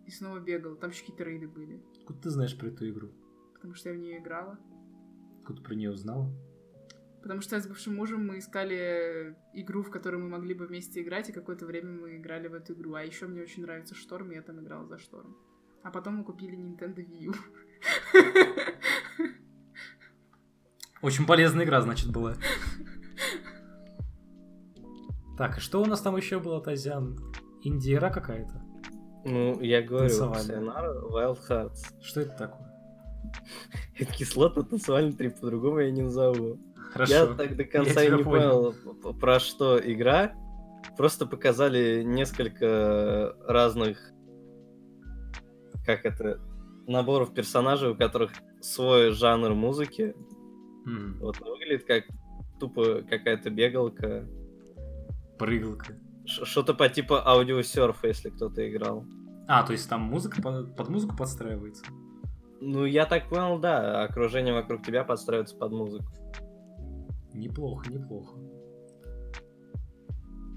[0.07, 0.77] и снова бегал.
[0.77, 3.11] Там еще какие-то рейды были, Откуда ты знаешь про эту игру?
[3.55, 4.59] потому что я в нее играла.
[5.41, 6.29] Откуда ты про нее узнала?
[7.23, 11.01] Потому что я с бывшим мужем мы искали игру, в которую мы могли бы вместе
[11.03, 12.95] играть, и какое-то время мы играли в эту игру.
[12.95, 15.37] А еще мне очень нравится Шторм, и я там играла за Шторм.
[15.85, 17.35] А потом мы купили Nintendo Wii U.
[21.03, 22.35] Очень полезная игра, значит, была.
[25.37, 27.19] Так, и что у нас там еще было, Тазян?
[27.63, 28.63] Инди-игра какая-то?
[29.25, 30.09] Ну, я говорю.
[30.09, 31.81] Sayonara Wild Hearts.
[32.01, 32.73] Что это такое?
[33.99, 36.59] Это кислотно-танцевальный трип, по-другому я не назову.
[36.93, 37.13] Хорошо.
[37.13, 38.75] Я так до конца и не понял.
[38.85, 40.33] понял, про что игра.
[40.97, 44.13] Просто показали несколько разных,
[45.87, 46.41] как это,
[46.87, 50.15] наборов персонажей, у которых свой жанр музыки.
[50.87, 52.05] М, Вот выглядит как
[52.59, 54.29] тупо какая-то бегалка.
[55.39, 55.97] Прыгалка.
[56.25, 59.05] Что-то по типу аудиосерфа, если кто-то играл.
[59.49, 61.85] А, то есть там музыка под, под музыку подстраивается?
[62.61, 66.07] Ну, я так понял, да, окружение вокруг тебя подстраивается под музыку.
[67.35, 68.39] Неплохо, неплохо.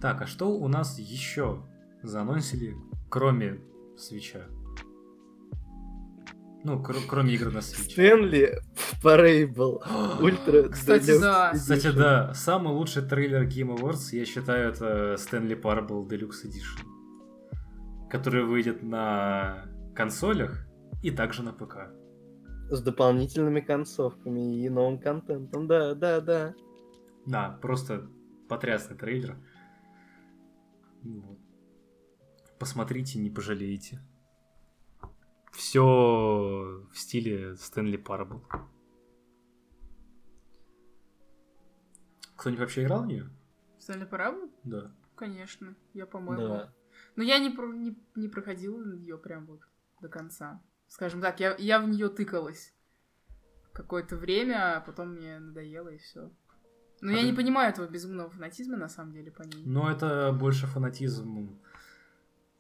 [0.02, 1.64] Так, а что у нас еще
[2.04, 2.76] заанонсили,
[3.10, 3.60] кроме
[3.98, 4.46] свеча?
[6.66, 7.92] Ну, кр- кроме игр на Switch.
[7.92, 8.60] Стэнли
[9.04, 9.84] Парейбл.
[10.20, 11.52] Ультра Кстати, да.
[11.54, 18.46] Кстати, да, самый лучший трейлер Game Awards, я считаю, это Stanley Parable Deluxe Edition, который
[18.46, 20.66] выйдет на консолях
[21.04, 21.92] и также на ПК.
[22.72, 25.68] С дополнительными концовками и новым контентом.
[25.68, 26.56] Да, да, да.
[27.28, 28.10] Да, просто
[28.50, 29.38] потрясный трейлер.
[31.04, 31.38] Вот.
[32.58, 34.02] Посмотрите, не пожалеете.
[35.56, 35.82] Все
[36.92, 38.44] в стиле Стэнли Парабл.
[42.36, 43.30] Кто-нибудь вообще играл в нее?
[43.80, 44.52] Стэнли Парабл?
[44.64, 44.92] Да.
[45.16, 46.48] Конечно, я, по-моему.
[46.48, 46.74] Да.
[47.16, 49.62] Но я не, про- не, не проходила ее прям вот
[50.02, 50.62] до конца.
[50.88, 52.74] Скажем так, я, я в нее тыкалась
[53.74, 56.32] какое-то время, а потом мне надоело и все.
[57.02, 59.64] Но А я ты- не понимаю этого безумного фанатизма на самом деле по ней.
[59.66, 61.60] Но это больше фанатизм.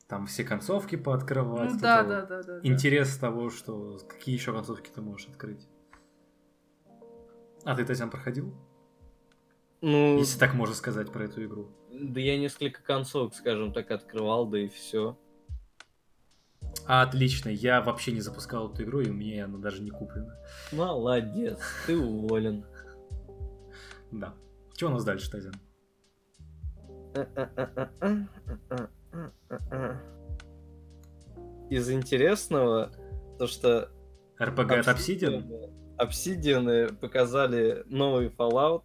[0.07, 1.73] Там все концовки пооткрывать.
[1.73, 2.59] Ну да, да, да, да.
[2.59, 2.59] да.
[2.67, 5.67] Интерес того, что какие еще концовки ты можешь открыть.
[7.63, 8.53] А ты, Татьяна, проходил?
[9.81, 11.69] Ну, Если так можно сказать про эту игру.
[11.91, 15.17] да я несколько концовок, скажем так, открывал, да и все.
[16.85, 20.35] Отлично, я вообще не запускал эту игру, и у меня она даже не куплена.
[20.71, 22.63] Молодец, ты уволен.
[24.11, 24.35] Да.
[24.75, 25.53] Что у нас дальше, Тазян?
[31.69, 32.91] Из интересного,
[33.39, 33.89] то что
[34.39, 35.71] RPG от Obsidian?
[35.97, 38.84] Obsidian показали новый Fallout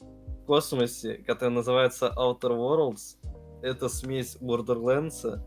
[0.00, 3.16] в космосе, который называется Outer Worlds.
[3.62, 5.40] Это смесь Borderlands,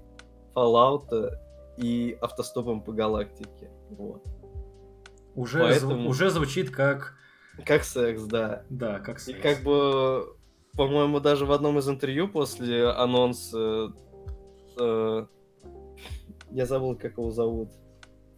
[0.54, 1.32] Fallout
[1.78, 3.70] и автостопом по галактике.
[3.90, 4.24] Вот.
[5.36, 7.16] Уже, Поэтому- зв- уже звучит как...
[7.66, 8.64] Как секс, да.
[8.70, 9.42] Да, как И секс.
[9.42, 10.36] как бы,
[10.74, 13.94] по-моему, даже в одном из интервью после анонса,
[14.80, 15.26] э,
[16.52, 17.70] я забыл, как его зовут,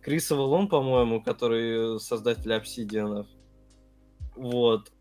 [0.02, 3.28] Крис Авалон, по-моему, который создатель Обсидианов.
[4.36, 4.91] Вот.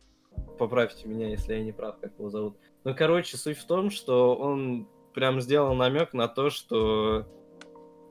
[0.59, 2.57] Поправьте меня, если я не прав, как его зовут.
[2.85, 7.27] Ну, короче, суть в том, что он прям сделал намек на то, что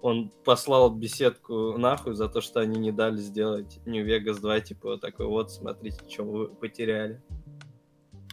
[0.01, 5.25] он послал беседку нахуй за то, что они не дали сделать Vegas 2, типа такой
[5.25, 7.21] вот, смотрите, что вы потеряли.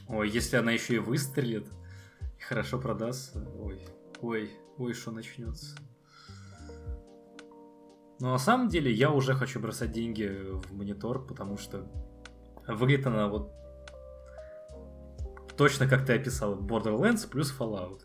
[0.09, 1.67] Ой, если она еще и выстрелит,
[2.39, 3.81] и хорошо продастся, ой,
[4.21, 5.77] ой, ой, что начнется.
[8.21, 11.91] Но на самом деле я уже хочу бросать деньги в монитор, потому что
[12.69, 13.53] выглядит она вот
[15.57, 16.59] точно как ты описал.
[16.59, 18.03] Borderlands плюс Fallout.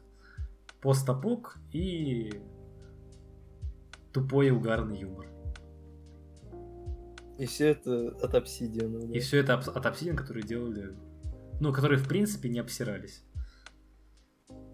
[0.81, 2.41] Постапок и
[4.11, 5.27] тупой и угарный юмор.
[7.37, 8.99] И все это от обсидиана.
[8.99, 9.13] да.
[9.13, 10.95] И все это от Obsidian, которые делали...
[11.59, 13.23] Ну, которые, в принципе, не обсирались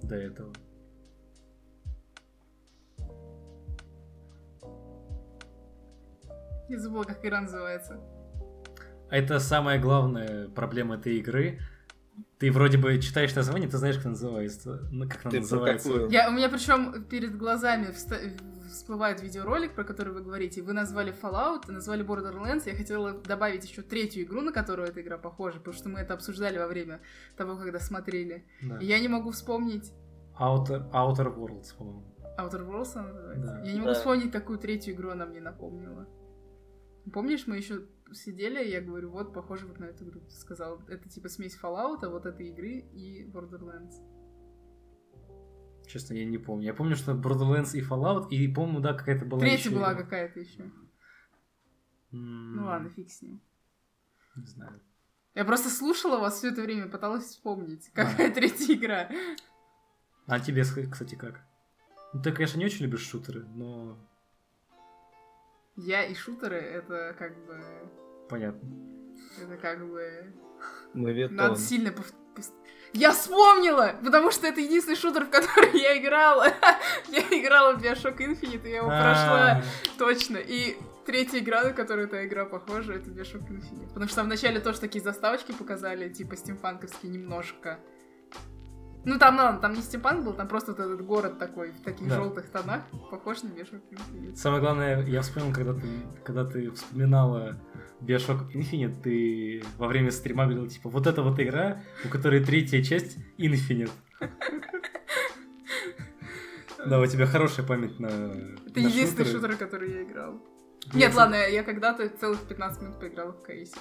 [0.01, 0.53] до этого.
[6.73, 7.99] Я забыла, как игра называется.
[9.09, 11.59] Это самая главная проблема этой игры.
[12.39, 14.87] Ты вроде бы читаешь название, ты знаешь, как называется.
[14.91, 16.07] Ну, как она называется.
[16.09, 18.37] Я, у меня причем перед глазами вста-
[18.69, 20.61] всплывает видеоролик, про который вы говорите.
[20.61, 22.63] Вы назвали Fallout, назвали Borderlands.
[22.65, 26.15] Я хотела добавить еще третью игру, на которую эта игра похожа, потому что мы это
[26.15, 26.99] обсуждали во время
[27.37, 28.45] того, когда смотрели.
[28.61, 28.77] Да.
[28.79, 29.93] И я не могу вспомнить.
[30.39, 32.03] Outer, Outer Worlds, по-моему.
[32.39, 33.45] Outer Worlds она называется?
[33.45, 33.61] Да.
[33.63, 33.95] Я не могу Да.
[33.99, 36.07] вспомнить, какую третью игру она мне напомнила.
[37.11, 40.21] Помнишь, мы еще сидели, и я говорю, вот, похоже вот на эту игру.
[40.21, 43.93] Ты сказал, это типа смесь Fallout, вот этой игры и Borderlands.
[45.85, 46.65] Честно, я не помню.
[46.67, 50.39] Я помню, что Borderlands и Fallout, и помню, да, какая-то была Третья еще была какая-то
[50.39, 50.61] еще.
[52.11, 53.41] М, Ну ладно, фиг с ним.
[54.35, 54.79] Не знаю.
[55.35, 59.09] Я просто слушала вас все это время, пыталась вспомнить, какая третья игра.
[60.27, 61.41] А тебе, кстати, как?
[62.13, 63.97] Ну, ты, конечно, не очень любишь шутеры, но
[65.75, 67.59] Я и шутеры, это как бы...
[68.29, 68.69] понятно.
[69.41, 70.33] Это как бы...
[70.93, 71.35] Моветон.
[71.35, 72.53] Надо сильно пов- пос-
[72.93, 73.95] Я вспомнила!
[74.03, 76.47] Потому что это единственный шутер, в который я играла.
[77.09, 79.51] Я играла в Bioshock Infinite, и я его прошла.
[79.51, 79.63] А,
[79.97, 80.37] Точно.
[80.37, 83.87] И третья игра, на которую эта игра похожа, это Bioshock Infinite.
[83.89, 87.79] Потому что там вначале тоже такие заставочки показали, типа стимпанковские немножко.
[89.05, 92.07] Ну там, ладно, там не стимпанк был, там просто вот этот город такой в таких
[92.07, 92.15] Да.
[92.15, 94.35] желтых тонах, похож на Bioshock Infinite.
[94.37, 95.87] Самое главное, я вспомнил, когда ты,
[96.23, 97.59] когда ты вспоминала
[97.99, 102.81] Bioshock Infinite, ты во время стрима говорил, типа, вот это вот игра, у которой третья
[102.81, 103.91] часть Infinite.
[106.85, 109.41] Да, у тебя хорошая память на Это на единственный шутеры.
[109.53, 110.41] шутер, который я играл.
[110.93, 113.73] Нет, ладно, я я когда-то целых 15 минут поиграла в КС.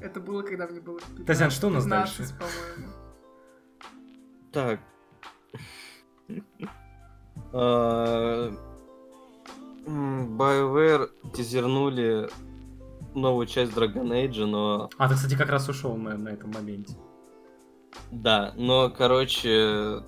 [0.00, 2.34] Это было, когда мне было 15, Тазян, что у нас 15, дальше?
[2.38, 2.92] по-моему.
[4.56, 4.80] Так.
[7.52, 8.50] А,
[9.86, 12.28] BioWare тизернули
[13.14, 14.90] новую часть Dragon Age, но...
[14.98, 16.94] А, ты, кстати, как раз ушел на, на этом моменте.
[18.10, 20.02] Да, но, короче,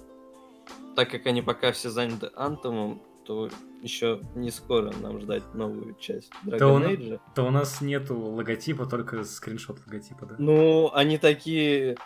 [0.97, 3.49] так как они пока все заняты Антомом, то
[3.83, 7.21] еще не скоро нам ждать новую часть Dragon он- Age.
[7.35, 10.35] То у нас нету логотипа, только скриншот логотипа, да?
[10.39, 11.97] Ну, они такие...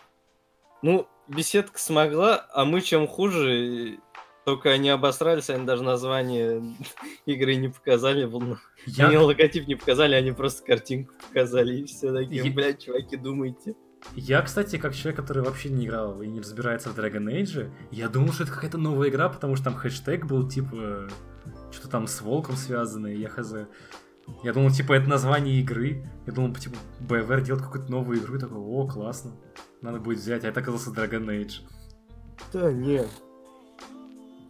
[0.83, 3.99] Ну, беседка смогла, а мы чем хуже,
[4.45, 6.63] только они обосрались, они даже название
[7.27, 8.29] игры не показали.
[8.87, 13.17] Я- Они логотип не показали, они просто картинку показали, и все такие, Я- блядь, чуваки,
[13.17, 13.75] думайте.
[14.17, 18.09] Я, кстати, как человек, который вообще не играл и не разбирается в Dragon Age, я
[18.09, 21.09] думал, что это какая-то новая игра, потому что там хэштег был, типа,
[21.71, 23.55] что-то там с волком связанное, я хз.
[24.43, 26.07] Я думал, типа, это название игры.
[26.27, 29.33] Я думал, типа, BioWare делает какую-то новую игру, и такой, о, классно.
[29.81, 31.61] Надо будет взять, а это оказался Dragon Age.
[32.53, 33.09] Да нет.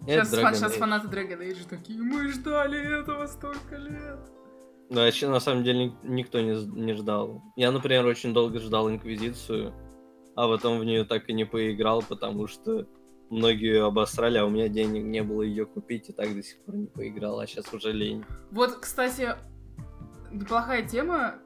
[0.07, 0.79] Сейчас, Это фан- Dragon сейчас Age.
[0.79, 4.19] фанаты Dragon Age такие, мы ждали этого столько лет.
[4.91, 7.43] Да, вообще, на самом деле ник- никто не, не ждал.
[7.57, 9.73] Я, например, очень долго ждал Инквизицию,
[10.37, 12.87] а потом в нее так и не поиграл, потому что
[13.31, 16.59] многие ее обосрали, а у меня денег не было ее купить, и так до сих
[16.65, 18.25] пор не поиграл, а сейчас уже лень.
[18.51, 19.35] Вот, кстати,
[20.33, 21.37] неплохая тема.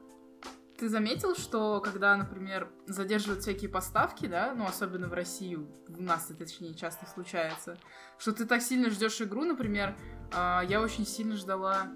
[0.77, 6.29] Ты заметил, что когда, например, задерживают всякие поставки, да, ну, особенно в Россию, у нас
[6.29, 7.79] это, точнее, часто случается,
[8.19, 9.97] что ты так сильно ждешь игру, например,
[10.33, 11.87] а, я очень сильно ждала...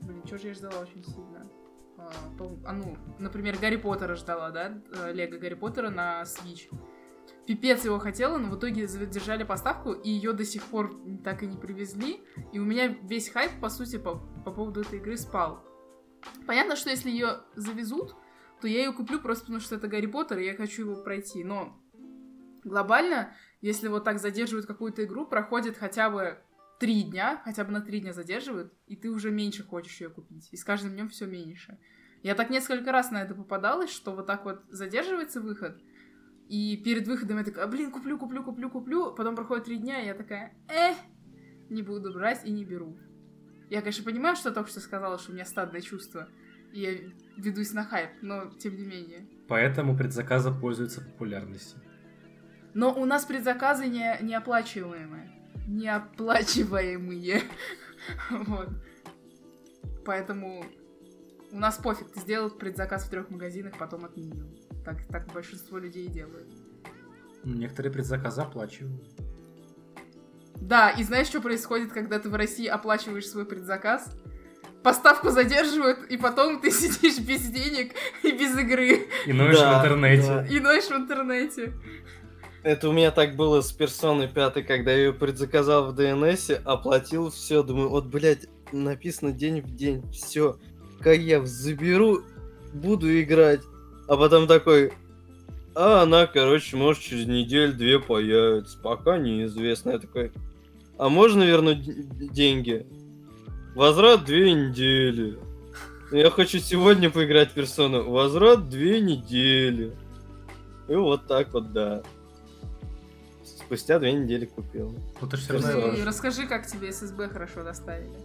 [0.00, 1.48] Блин, что же я ждала очень сильно?
[1.96, 6.68] А, по- а, ну, например, Гарри Поттера ждала, да, э, Лего Гарри Поттера на Switch.
[7.46, 11.46] Пипец его хотела, но в итоге задержали поставку, и ее до сих пор так и
[11.46, 12.24] не привезли.
[12.52, 15.64] И у меня весь хайп, по сути, по, по поводу этой игры спал.
[16.46, 18.14] Понятно, что если ее завезут,
[18.60, 21.44] то я ее куплю просто потому, что это Гарри Поттер, и я хочу его пройти.
[21.44, 21.80] Но
[22.64, 26.38] глобально, если вот так задерживают какую-то игру, проходит хотя бы
[26.80, 30.48] три дня, хотя бы на три дня задерживают, и ты уже меньше хочешь ее купить.
[30.52, 31.78] И с каждым днем все меньше.
[32.22, 35.78] Я так несколько раз на это попадалась, что вот так вот задерживается выход,
[36.48, 39.14] и перед выходом я такая, «А, блин, куплю, куплю, куплю, куплю.
[39.14, 40.94] Потом проходит три дня, и я такая, э,
[41.70, 42.98] не буду брать и не беру.
[43.70, 46.28] Я, конечно, понимаю, что только что сказала, что у меня стадное чувство,
[46.72, 46.90] и я
[47.36, 49.26] ведусь на хайп, но тем не менее.
[49.48, 51.80] Поэтому предзаказы пользуются популярностью.
[52.74, 55.30] Но у нас предзаказы не, неоплачиваемые.
[55.66, 57.42] Неоплачиваемые.
[58.30, 58.68] Вот.
[60.04, 60.62] Поэтому
[61.50, 64.46] у нас пофиг, ты сделал предзаказ в трех магазинах, потом отменил.
[64.84, 66.52] Так, так большинство людей делают.
[67.44, 69.08] Некоторые предзаказы оплачивают.
[70.66, 74.16] Да, и знаешь, что происходит, когда ты в России оплачиваешь свой предзаказ?
[74.82, 77.92] Поставку задерживают, и потом ты сидишь без денег
[78.22, 79.06] и без игры.
[79.26, 80.26] И ноешь Да, в интернете.
[80.26, 80.46] да.
[80.46, 81.72] И ноешь в интернете.
[82.62, 87.30] Это у меня так было с персоной 5, когда я ее предзаказал в DNS, оплатил
[87.30, 90.02] все, думаю, вот, блядь, написано день в день.
[90.12, 90.56] Все.
[91.00, 92.22] Каев заберу,
[92.72, 93.60] буду играть.
[94.08, 94.94] А потом такой,
[95.74, 98.78] а она, короче, может через неделю-две появится.
[98.82, 99.90] Пока неизвестно.
[99.90, 100.32] Я такой,
[100.98, 102.86] а можно вернуть деньги?
[103.74, 105.38] Возврат две недели.
[106.12, 108.08] Я хочу сегодня поиграть в персону.
[108.08, 109.96] Возврат две недели.
[110.88, 112.02] И вот так вот, да.
[113.42, 114.94] Спустя две недели купил.
[115.20, 115.72] Ну ты все Персона.
[115.72, 115.86] равно...
[115.88, 118.16] Ну и расскажи, как тебе ССБ хорошо доставили.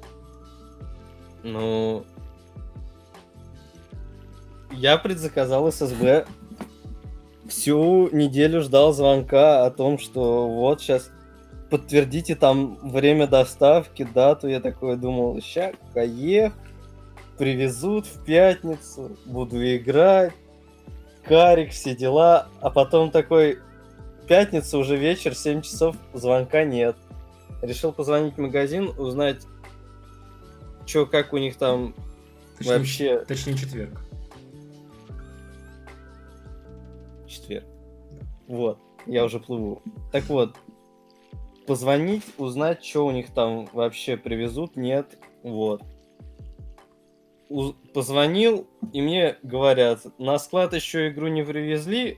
[1.44, 2.06] Ну...
[4.72, 6.28] Я предзаказал ССБ.
[7.48, 11.10] Всю неделю ждал звонка о том, что вот сейчас
[11.70, 14.48] подтвердите там время доставки, дату.
[14.48, 16.54] Я такой думал, ща, Каев,
[17.38, 20.34] привезут в пятницу, буду играть,
[21.24, 22.48] карик, все дела.
[22.62, 23.60] А потом такой,
[24.28, 26.96] пятница, уже вечер, 7 часов, звонка нет.
[27.62, 29.44] Решил позвонить в магазин, узнать,
[30.86, 31.94] что, как у них там
[32.58, 34.02] Точнее, вообще Точнее, четверг.
[37.28, 37.66] четверг.
[38.48, 39.82] Вот, я уже плыву.
[40.12, 40.56] Так вот,
[41.70, 45.84] позвонить, узнать, что у них там вообще привезут, нет, вот.
[47.48, 52.18] У- Позвонил, и мне говорят, на склад еще игру не привезли,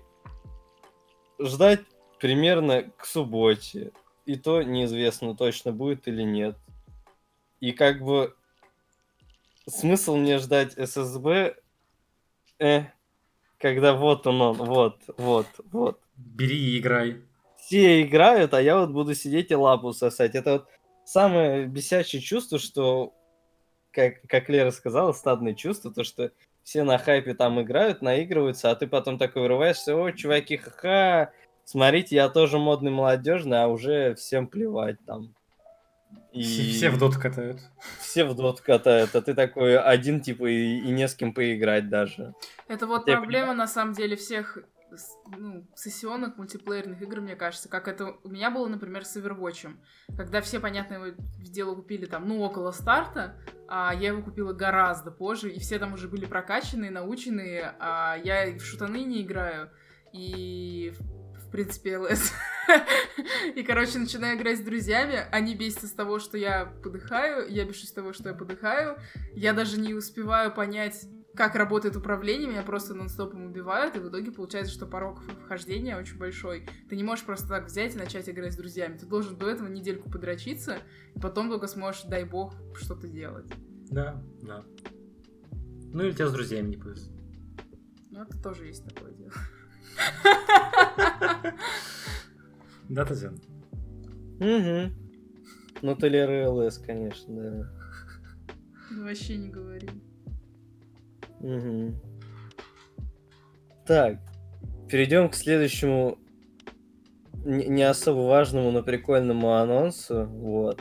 [1.37, 1.81] ждать
[2.17, 3.91] примерно к субботе.
[4.25, 6.55] И то неизвестно, точно будет или нет.
[7.59, 8.33] И как бы
[9.67, 11.57] смысл мне ждать ССБ,
[12.59, 12.83] э,
[13.57, 15.99] когда вот он, он, вот, вот, вот.
[16.15, 17.21] Бери и играй.
[17.71, 20.35] Все играют, а я вот буду сидеть и лапу сосать.
[20.35, 20.67] Это вот
[21.05, 23.13] самое бесячее чувство, что,
[23.91, 26.31] как, как Лера сказала, стадное чувство, то, что
[26.63, 31.31] все на хайпе там играют, наигрываются, а ты потом такой вырываешься, о, чуваки, ха-ха,
[31.63, 35.33] смотрите, я тоже модный, молодежный, а уже всем плевать там.
[36.33, 37.61] И Все, в доту катают.
[38.01, 41.87] все в дот катают, а ты такой один, типа, и, и не с кем поиграть
[41.87, 42.33] даже.
[42.67, 44.57] Это вот Я проблема, на самом деле, всех
[45.37, 49.75] ну, сессионных мультиплеерных игр, мне кажется, как это у меня было, например, с Overwatch.
[50.17, 53.37] Когда все, понятное его дело, купили там, ну, около старта,
[53.67, 58.51] а я его купила гораздо позже, и все там уже были прокачанные, наученные, а я
[58.57, 59.71] в шутаны не играю,
[60.13, 62.33] и в, в принципе ЛС.
[63.55, 67.89] И, короче, начинаю играть с друзьями, они бесятся с того, что я подыхаю, я бешусь
[67.89, 68.97] с того, что я подыхаю,
[69.33, 71.05] я даже не успеваю понять,
[71.35, 76.17] как работает управление, меня просто нон-стопом убивают, и в итоге получается, что порог вхождения очень
[76.17, 76.67] большой.
[76.89, 78.97] Ты не можешь просто так взять и начать играть с друзьями.
[78.97, 80.79] Ты должен до этого недельку подрочиться,
[81.15, 83.51] и потом только сможешь, дай бог, что-то делать.
[83.89, 84.63] Да, да.
[85.93, 87.13] Ну или тебя с друзьями не повезло.
[88.09, 89.31] Ну, это тоже есть такое дело.
[92.89, 93.37] Да, Татьяна?
[94.41, 94.93] Угу.
[95.81, 97.71] Ну, ты ЛС, конечно, да.
[98.89, 99.89] Ну, вообще не говори.
[101.41, 101.95] Мгм.
[103.85, 104.19] Так,
[104.87, 106.17] перейдем к следующему
[107.43, 110.25] не особо важному, но прикольному анонсу.
[110.25, 110.79] Вот.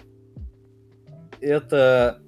[1.41, 2.21] Это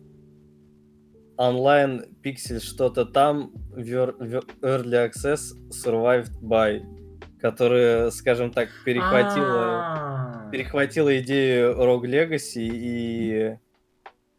[1.36, 6.80] онлайн пиксель что-то там Early Access Survived by,
[7.38, 13.58] которая, скажем так, перехватила А, перехватила идею Rogue Legacy, и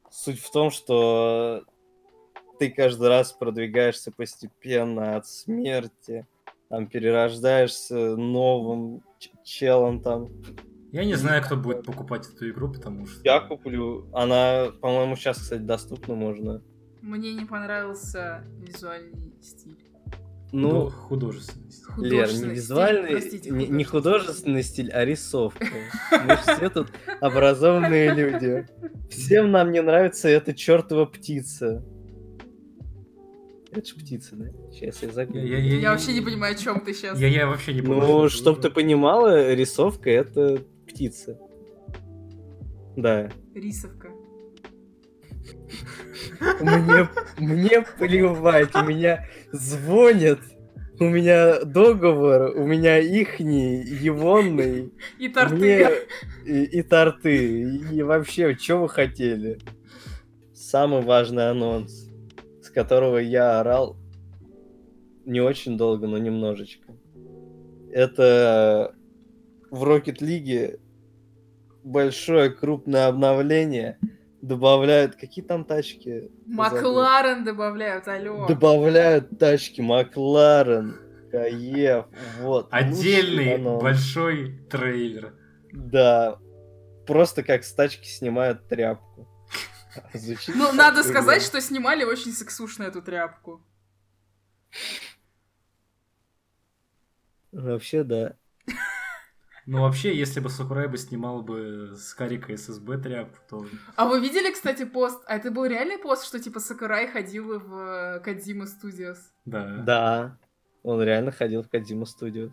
[0.09, 1.63] суть в том, что
[2.59, 6.25] ты каждый раз продвигаешься постепенно от смерти,
[6.69, 9.03] там перерождаешься новым
[9.43, 10.29] челом там.
[10.91, 13.21] Я не знаю, кто будет покупать эту игру, потому что...
[13.23, 14.07] Я куплю.
[14.13, 16.61] Она, по-моему, сейчас, кстати, доступна можно.
[17.01, 19.77] Мне не понравился визуальный стиль.
[20.51, 21.69] Ну, Ну, художественный.
[21.97, 23.85] Лер, не Художественный стиль, визуальный, простите, не, не художественный.
[23.85, 25.67] художественный стиль, а рисовка.
[26.25, 26.91] Мы все тут
[27.21, 28.67] образованные люди.
[29.09, 31.83] Всем нам не нравится эта чертова птица.
[33.75, 34.45] Это же птица, да?
[34.71, 35.45] Сейчас я Я, загуглю.
[35.47, 37.19] я- я- Я вообще не понимаю, о чем ты сейчас.
[37.19, 38.01] Я, я вообще не понимаю.
[38.07, 38.67] Ну, что чтоб это.
[38.69, 41.39] ты понимала, рисовка это птица.
[42.95, 43.31] Да.
[43.55, 44.09] Рисовка.
[46.61, 50.39] Мне, мне плевать, у меня звонят,
[50.99, 54.93] у меня договор, у меня ихний, егонный.
[55.17, 55.55] И торты.
[55.55, 55.89] Мне
[56.45, 57.63] и, и торты.
[57.91, 59.57] И вообще, что вы хотели?
[60.53, 62.09] Самый важный анонс,
[62.73, 63.97] которого я орал
[65.25, 66.93] не очень долго, но немножечко.
[67.91, 68.93] Это
[69.69, 70.79] в Rocket League
[71.83, 73.99] большое крупное обновление.
[74.41, 75.15] Добавляют...
[75.15, 76.29] Какие там тачки?
[76.45, 78.45] Макларен добавляют, алло.
[78.47, 80.97] Добавляют тачки Макларен,
[81.31, 82.05] Каев,
[82.41, 82.65] вот.
[82.65, 83.81] лучший Отдельный анонс.
[83.81, 85.33] большой трейлер.
[85.71, 86.39] Да.
[87.07, 89.27] Просто как с тачки снимают тряпку.
[90.13, 93.65] Звучит Ну, надо сказать, что снимали очень сексушно эту тряпку.
[97.51, 98.35] Вообще, да.
[99.65, 103.65] Ну, вообще, если бы Сакурай бы снимал бы с Карика ССБ тряпку, то...
[103.95, 105.23] А вы видели, кстати, пост?
[105.25, 109.19] А это был реальный пост, что типа Сакурай ходила в Кадзима Studios?
[109.45, 109.77] Да.
[109.77, 110.37] Да.
[110.81, 112.51] Он реально ходил в Кадзима Studios.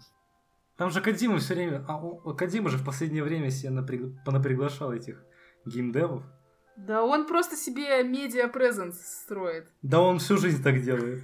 [0.76, 1.84] Там же Кадима все время...
[1.88, 5.20] А, Кадима же в последнее время себе наприг- понаприглашал этих
[5.66, 6.22] геймдевов.
[6.76, 9.66] Да он просто себе медиа-презенс строит.
[9.82, 11.22] Да он всю жизнь так делает.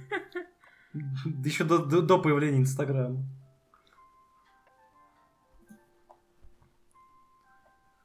[1.43, 3.23] Еще до, до- до появления Инстаграма.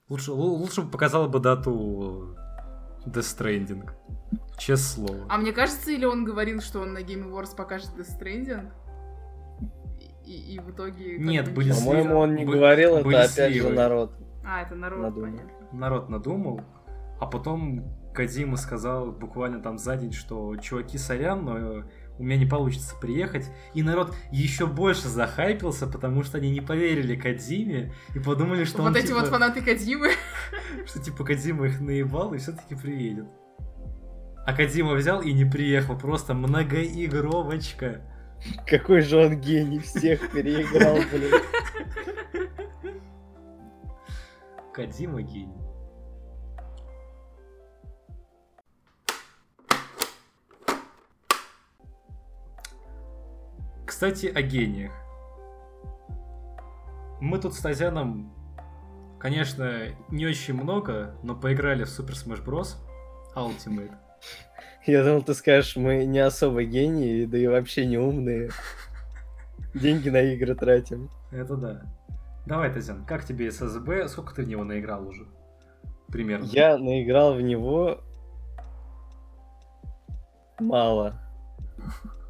[0.09, 2.37] Лучше, лу- лучше бы показала бы дату
[3.07, 3.91] Death Stranding.
[4.59, 5.27] Честное слово.
[5.29, 8.71] А мне кажется, или он говорил, что он на Game Awards покажет Death Stranding?
[10.27, 11.19] И, и в итоге...
[11.19, 11.73] Нет, бы были.
[11.73, 14.13] По-моему, он не говорил, это были опять же народ.
[14.45, 15.31] А, это народ, Надумал.
[15.31, 15.53] понятно.
[15.73, 16.61] Народ надумал,
[17.23, 21.85] а потом Кадима сказал буквально там за день, что чуваки, сорян, но
[22.19, 23.49] у меня не получится приехать.
[23.75, 28.89] И народ еще больше захайпился, потому что они не поверили Кадиме и подумали, что вот
[28.89, 30.09] он эти типа, вот фанаты Кадимы.
[30.87, 33.29] что типа Кадима их наебал и все-таки приедет.
[34.45, 38.03] А Кадима взял и не приехал, просто многоигровочка.
[38.67, 41.41] Какой же он гений, всех переиграл, блин.
[44.75, 45.72] Кадима гений.
[54.03, 54.91] Кстати, о гениях.
[57.21, 58.35] Мы тут с Тазяном,
[59.21, 62.79] конечно, не очень много, но поиграли в Super Smash Bros.
[63.37, 63.93] Ultimate.
[64.87, 68.51] Я думал, ты скажешь, мы не особо гении, да и вообще не умные.
[69.75, 71.09] Деньги на игры тратим.
[71.31, 71.83] Это да.
[72.45, 74.09] Давай, Тазян, как тебе ССБ?
[74.09, 75.29] Сколько ты в него наиграл уже?
[76.09, 76.47] Примерно.
[76.47, 78.01] Я наиграл в него
[80.59, 81.23] мало.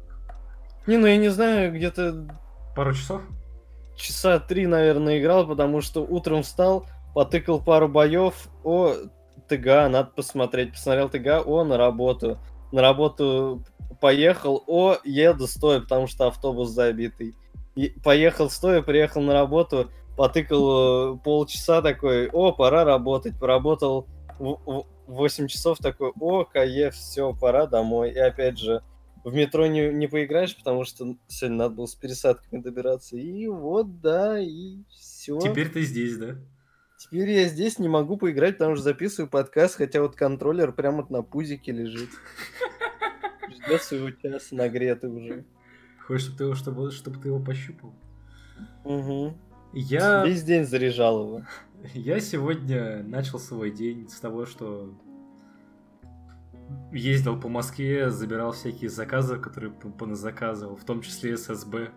[0.87, 2.27] Не, ну я не знаю, где-то
[2.75, 3.21] Пару часов?
[3.95, 8.93] часа три, наверное, играл, потому что утром встал, потыкал пару боев, о,
[9.47, 10.71] ТГА, надо посмотреть.
[10.73, 12.39] Посмотрел ТГА, о, на работу.
[12.71, 13.63] На работу
[14.01, 17.35] поехал, о, еду стоя, потому что автобус забитый.
[17.75, 23.39] И поехал стоя, приехал на работу, потыкал э, полчаса такой, о, пора работать.
[23.39, 24.07] Поработал
[24.39, 28.11] в- в- 8 часов такой, о, кайф, все, пора домой.
[28.11, 28.81] И опять же,
[29.23, 33.15] в метро не, не поиграешь, потому что сегодня надо было с пересадками добираться.
[33.17, 35.39] И вот, да, и все.
[35.39, 36.35] Теперь ты здесь, да?
[36.97, 41.09] Теперь я здесь не могу поиграть, потому что записываю подкаст, хотя вот контроллер прямо вот
[41.09, 42.09] на пузике лежит.
[43.49, 45.45] Ждет своего часа нагретый уже.
[46.05, 47.93] Хочешь, чтобы ты его, чтобы, чтобы ты его пощупал?
[48.83, 49.37] Угу.
[49.73, 51.41] Я, Весь день заряжал его.
[51.93, 54.93] я сегодня начал свой день с того, что
[56.91, 61.91] ездил по Москве, забирал всякие заказы, которые поназаказывал, в том числе ССБ.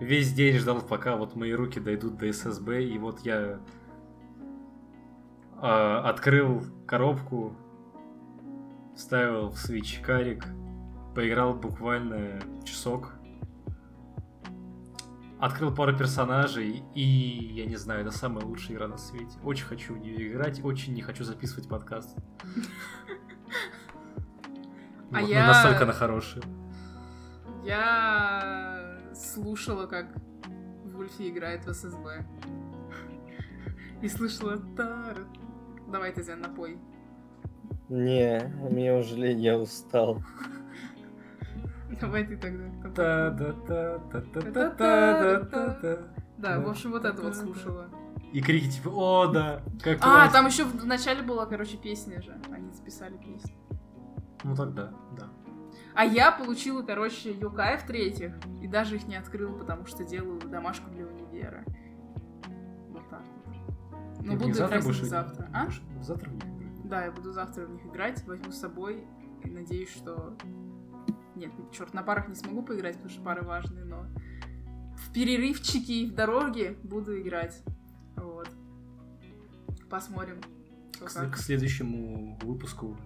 [0.00, 3.60] Весь день ждал, пока вот мои руки дойдут до ССБ, и вот я
[5.56, 7.56] а, открыл коробку,
[8.96, 10.44] вставил в свич карик,
[11.14, 13.14] поиграл буквально часок,
[15.38, 19.38] открыл пару персонажей, и я не знаю, это самая лучшая игра на свете.
[19.44, 22.16] Очень хочу в нее играть, очень не хочу записывать подкаст.
[25.12, 26.42] А Вот, ну, я- настолько она хорошая.
[27.64, 30.06] Я слушала, как
[30.84, 32.24] Вульфи играет в ССБ.
[34.00, 34.56] И слышала.
[35.88, 36.78] Давай, Тазян, напой.
[37.88, 38.40] Не,
[38.70, 40.22] мне уже лень, я устал.
[42.00, 42.64] Давай ты тогда.
[46.38, 47.88] Да, в общем, вот это вот слушала.
[48.32, 50.32] И крики типа, о, да, как А, классно».
[50.32, 52.34] там еще в начале была, короче, песня же.
[52.50, 53.54] Они записали песню.
[54.44, 55.30] Ну тогда, да.
[55.94, 58.34] А я получила, короче, Юкай в третьих.
[58.62, 61.64] И даже их не открыла, потому что делаю домашку для универа.
[62.88, 64.26] Вот так вот.
[64.26, 65.48] Но буду играть будешь завтра.
[65.52, 65.68] А?
[66.02, 66.88] Завтра в них играть?
[66.88, 69.04] Да, я буду завтра в них играть, возьму с собой
[69.44, 70.36] и надеюсь, что...
[71.34, 74.06] Нет, черт, на парах не смогу поиграть, потому что пары важные, но
[74.96, 77.62] в перерывчике и в дороге буду играть.
[78.16, 78.48] Вот.
[79.90, 80.40] Посмотрим.
[80.98, 82.96] К, к следующему выпуску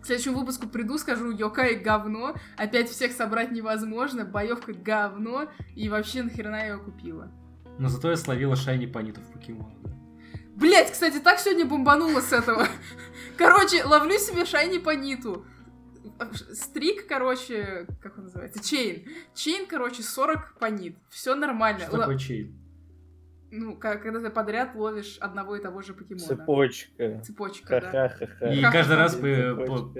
[0.00, 6.22] К следующему выпуску приду, скажу, Йокай говно, опять всех собрать невозможно, боевка говно, и вообще
[6.22, 7.30] нахрена я его купила.
[7.78, 9.72] Но зато я словила Шайни Паниту в покемон.
[10.60, 12.66] Блять, кстати, так сегодня бомбануло с этого.
[13.38, 15.46] Короче, ловлю себе шайни по ниту.
[16.52, 18.62] Streak, короче, как он называется?
[18.62, 19.08] Chain.
[19.34, 20.98] Chain, короче, 40 понит.
[21.08, 21.86] Все нормально.
[21.86, 22.59] Что такое chain?
[23.52, 26.24] Ну, как, когда ты подряд ловишь одного и того же покемона.
[26.26, 27.20] Цепочка.
[27.24, 27.90] Цепочка, да.
[28.08, 28.52] Ха-ха-ха-ха.
[28.52, 29.94] И каждый раз по-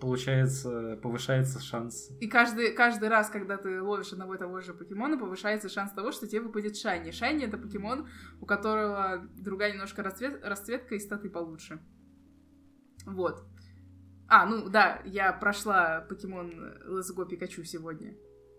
[0.00, 2.10] получается, повышается шанс.
[2.20, 6.12] И каждый, каждый раз, когда ты ловишь одного и того же покемона, повышается шанс того,
[6.12, 7.10] что тебе выпадет shiny.
[7.10, 8.08] Shiny— это покемон,
[8.40, 11.80] у которого другая немножко расцвет- расцветка и статы получше.
[13.06, 13.44] Вот.
[14.28, 16.50] А, ну да, я прошла покемон
[16.86, 18.14] Let's Go Пикачу сегодня.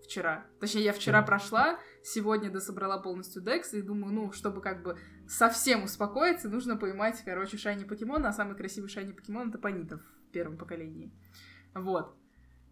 [0.06, 0.45] Вчера.
[0.60, 4.97] Точнее, я вчера прошла, сегодня дособрала полностью декс, и думаю, ну, чтобы как бы
[5.28, 10.32] совсем успокоиться, нужно поймать, короче, шайни покемона, а самый красивый шайни покемон— это Панита в
[10.32, 11.12] первом поколении.
[11.74, 12.16] Вот.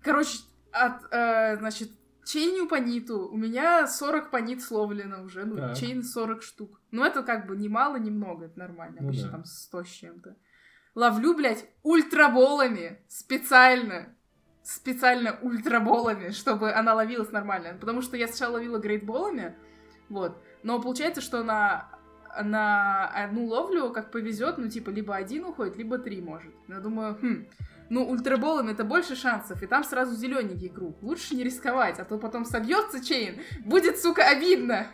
[0.01, 0.39] Короче,
[0.71, 1.91] от, э, значит,
[2.25, 3.27] чейню паниту.
[3.27, 5.45] У меня 40 панит словлено уже.
[5.45, 5.77] Ну, Так.
[5.77, 6.81] чейн 40 штук.
[6.91, 8.45] Ну, это как бы ни мало, ни много.
[8.45, 8.97] Это нормально.
[9.01, 9.31] Ну Обычно да.
[9.31, 10.36] там 100 с чем-то.
[10.95, 13.03] Ловлю, блядь, ультраболами.
[13.07, 14.12] Специально.
[14.64, 17.78] Специально ультраболами, чтобы она ловилась нормально.
[17.80, 19.55] Потому что я сначала ловила грейтболами.
[20.09, 20.41] Вот.
[20.64, 21.89] Но получается, что на
[22.41, 26.51] на одну ловлю, как повезет, ну, типа, либо один уходит, либо три может.
[26.68, 27.45] Я думаю, хм,
[27.89, 31.01] ну, ультраболами это больше шансов, и там сразу зелененький круг.
[31.03, 34.88] Лучше не рисковать, а то потом собьется чейн, будет, сука, обидно.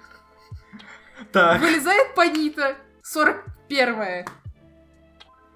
[1.31, 1.61] Так.
[1.61, 4.25] Вылезает Панита, 41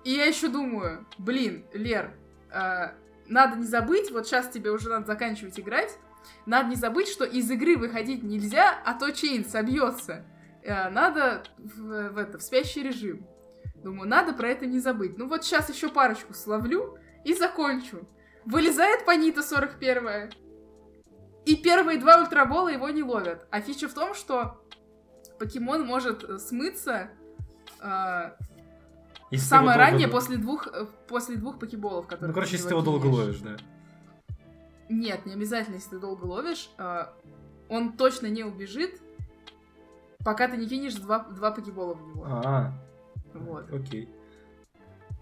[0.03, 2.11] И я еще думаю, блин, Лер,
[2.51, 2.91] э,
[3.33, 5.97] надо не забыть, вот сейчас тебе уже надо заканчивать играть,
[6.45, 10.25] надо не забыть, что из игры выходить нельзя, а то чейн собьется.
[10.61, 13.27] Э, надо в, в это, в спящий режим.
[13.75, 15.17] Думаю, надо про это не забыть.
[15.17, 18.07] Ну вот сейчас еще парочку словлю и закончу.
[18.45, 20.31] Вылезает Панита 41
[21.45, 23.47] и первые два ультрабола его не ловят.
[23.51, 24.63] А фича в том, что
[25.39, 27.09] покемон может э, смыться
[27.81, 28.31] э,
[29.33, 32.67] Если самое его долго- раннее после двух, э, после двух покеболов, которые Ну, короче, если
[32.67, 33.57] ты его долго ловишь, да.
[34.89, 36.69] Нет, не обязательно, если ты долго ловишь.
[36.77, 37.05] э,
[37.69, 39.01] он точно не убежит,
[40.23, 42.23] пока ты не кинешь два, два покебола в него.
[42.27, 42.71] А,
[43.33, 43.71] Вот.
[43.73, 44.09] окей.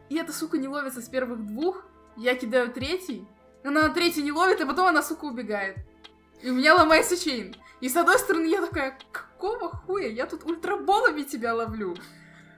[0.09, 1.85] И эта сука не ловится с первых двух.
[2.17, 3.25] Я кидаю третий.
[3.63, 5.77] Она на третий не ловит, а потом она, сука, убегает.
[6.41, 7.55] И у меня ломается чейн.
[7.79, 10.07] И с одной стороны, я такая, какого хуя?
[10.09, 11.95] Я тут ультраболами тебя ловлю.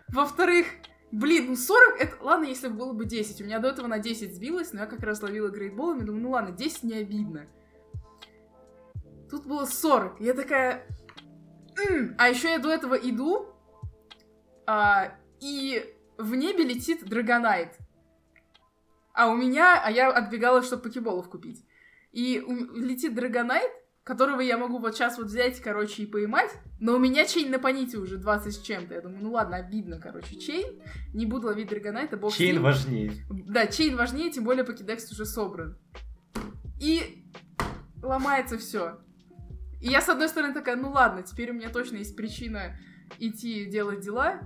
[0.08, 0.66] Во-вторых,
[1.14, 2.24] блин, ну 40, это...
[2.24, 3.42] Ладно, если бы было бы 10.
[3.42, 6.04] У меня до этого на 10 сбилось, но я как раз ловила грейдболами.
[6.04, 7.48] Думаю, ну ладно, 10 не обидно.
[9.30, 10.20] Тут было 40.
[10.20, 10.88] Я такая...
[11.90, 12.16] «М».
[12.18, 13.48] А еще я до этого иду,
[14.68, 15.84] а, и
[16.18, 17.78] в небе летит Драгонайт.
[19.14, 21.66] А у меня, а я отбегала, чтобы покеболов купить.
[22.12, 23.72] И у- летит Драгонайт,
[24.04, 27.60] которого я могу вот сейчас вот взять, короче, и поймать, но у меня chain на
[27.60, 28.94] поните уже 20 с чем-то.
[28.94, 30.82] Я думаю, ну ладно, обидно, короче, chain.
[31.14, 32.64] Не буду ловить Драгонайта, бог с Chain ним.
[32.64, 33.14] важнее.
[33.30, 35.78] Да, chain важнее, тем более покедекс уже собран.
[36.82, 37.26] И
[38.02, 39.00] ломается все.
[39.80, 42.78] И я, с одной стороны, такая, ну ладно, теперь у меня точно есть причина
[43.20, 44.42] идти делать дела.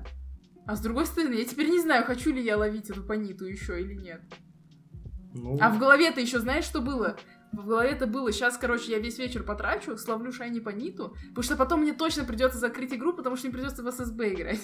[0.67, 3.81] А с другой стороны, я теперь не знаю, хочу ли я ловить эту паниту еще
[3.81, 4.21] или нет.
[5.33, 7.17] Ну, А в голове-то еще знаешь, что было?
[7.53, 11.81] В голове-то было, сейчас, короче, я весь вечер потрачу, словлю шайни паниту, потому что потом
[11.81, 14.61] мне точно придется закрыть игру, потому что мне придется в ССБ играть.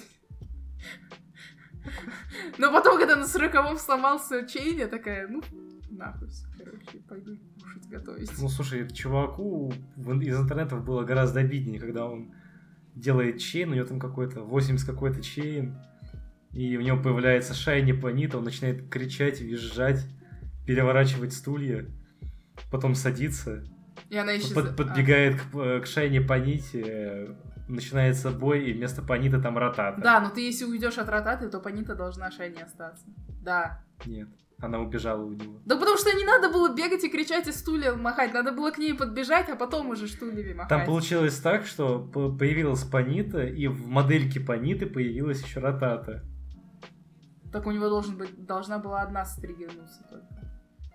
[2.58, 5.42] Но потом, когда на сороковом сломался чейн, я такая, ну,
[5.90, 6.28] нахуй,
[6.58, 8.30] короче, пойду кушать, готовить.
[8.38, 12.34] ну, слушай, чуваку из интернетов было гораздо обиднее, когда он
[12.94, 15.76] делает чейн, у него там какой-то 80 какой-то чейн,
[16.52, 20.06] и у него появляется шайни планета, он начинает кричать, визжать,
[20.66, 21.86] переворачивать стулья,
[22.70, 23.64] потом садится,
[24.10, 24.68] И она исчезает.
[24.68, 27.34] под- подбегает к, э, к шайне паните, э,
[27.68, 30.00] начинается бой, и вместо панита там ротата.
[30.00, 33.06] Да, но ты если уйдешь от ротаты, то панита должна шайни остаться.
[33.42, 33.82] Да.
[34.06, 34.28] Нет,
[34.60, 35.60] она убежала у него.
[35.64, 38.78] Да потому что не надо было бегать и кричать и стулья махать, надо было к
[38.78, 40.68] ней подбежать, а потом уже стульями махать.
[40.68, 41.98] Там получилось так, что
[42.38, 46.22] появилась панита, и в модельке паниты появилась еще ротата.
[47.52, 50.26] Так у него должен быть, должна была одна стригернуться только.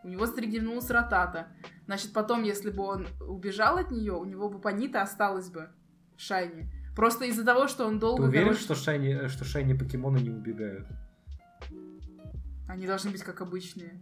[0.03, 1.47] У него стригернулась ротата.
[1.85, 5.69] Значит, потом, если бы он убежал от нее, у него бы панита осталась бы
[6.17, 6.69] Шайни.
[6.95, 8.23] Просто из-за того, что он Ты долго...
[8.23, 10.85] уверен, короче, что shiny, что shiny покемоны не убегают?
[12.67, 13.99] Они должны быть как обычные.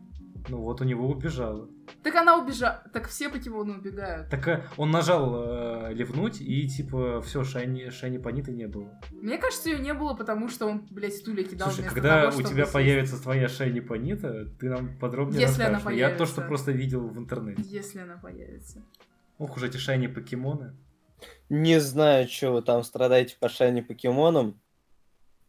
[0.50, 1.68] Ну вот у него убежала.
[2.04, 2.84] Так она убежала.
[2.94, 4.30] Так все покемоны убегают.
[4.30, 8.90] Так э, он нажал э, ливнуть, и типа все, shiny, shiny пониты не было.
[9.12, 12.42] Мне кажется, ее не было, потому что он, блядь, стулья кидал Слушай, когда того, у
[12.42, 12.74] тебя сесть.
[12.74, 16.00] появится твоя shiny понита, ты нам подробнее Если она расскажешь.
[16.00, 16.34] Я то, появится.
[16.34, 17.62] что просто видел в интернете.
[17.66, 18.84] Если она появится.
[19.38, 20.76] Ох уж эти shiny покемоны.
[21.50, 24.60] Не знаю, что вы там страдаете по shiny покемонам.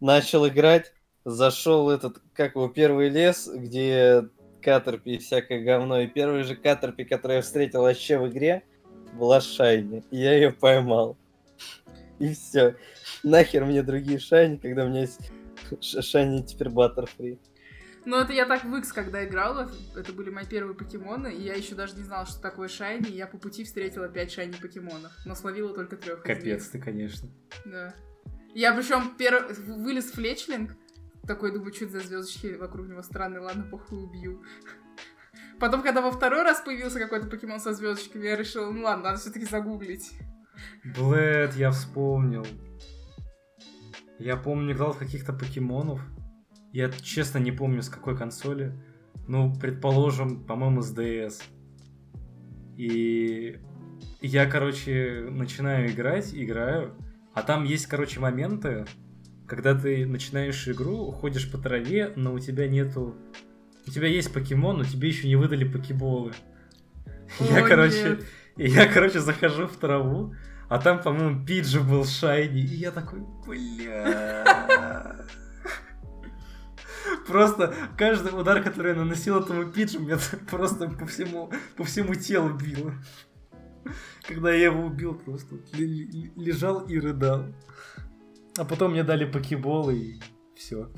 [0.00, 0.92] Начал играть,
[1.24, 4.28] зашел этот, как его, первый лес, где
[4.62, 6.00] Катерпи и всякое говно.
[6.00, 8.64] И первый же Катерпи, который я встретил вообще в игре,
[9.12, 10.04] была shiny.
[10.10, 11.16] И я ее поймал.
[12.18, 12.76] И все.
[13.22, 15.30] Нахер мне другие shiny, когда у меня есть
[15.80, 17.38] shiny теперь Баттерфри.
[18.04, 21.52] Ну, это я так в X, когда играла, это были мои первые покемоны, и я
[21.54, 25.12] еще даже не знала, что такое shiny, и я по пути встретила 5 shiny покемонов,
[25.26, 26.22] но словила только трех.
[26.22, 27.28] Капец ты, конечно.
[27.66, 27.94] Да.
[28.54, 29.46] Я причем пер...
[29.66, 30.74] вылез флечлинг,
[31.28, 34.42] такой думаю, что это за звездочки вокруг него странные, ладно, похуй убью.
[35.60, 39.18] Потом, когда во второй раз появился какой-то покемон со звездочками, я решила, ну ладно, надо
[39.18, 40.18] все-таки загуглить.
[40.96, 42.46] Блэд, я вспомнил.
[44.18, 46.00] Я помню, играл в каких-то покемонов.
[46.72, 48.72] Я честно не помню, с какой консоли.
[49.28, 51.42] Ну, предположим, по-моему, с DS.
[52.76, 53.60] И
[54.20, 56.96] я, короче, начинаю играть, играю.
[57.34, 58.86] А там есть, короче, моменты,
[59.48, 63.16] когда ты начинаешь игру, ходишь по траве, но у тебя нету...
[63.86, 66.32] У тебя есть покемон, но тебе еще не выдали покеболы.
[67.40, 68.18] Я, О, короче,
[68.56, 68.68] нет.
[68.68, 70.34] я, короче, захожу в траву,
[70.68, 75.24] а там, по-моему, Пиджи был шайни, и я такой, бля.
[77.26, 80.18] Просто каждый удар, который я наносил этому Пиджи, мне
[80.50, 82.92] просто по всему, по всему телу било.
[84.26, 87.46] Когда я его убил, просто лежал и рыдал.
[88.58, 90.20] А потом мне дали покеболы и
[90.56, 90.90] все.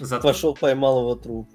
[0.00, 1.48] Зато, Пошел, поймал его труп.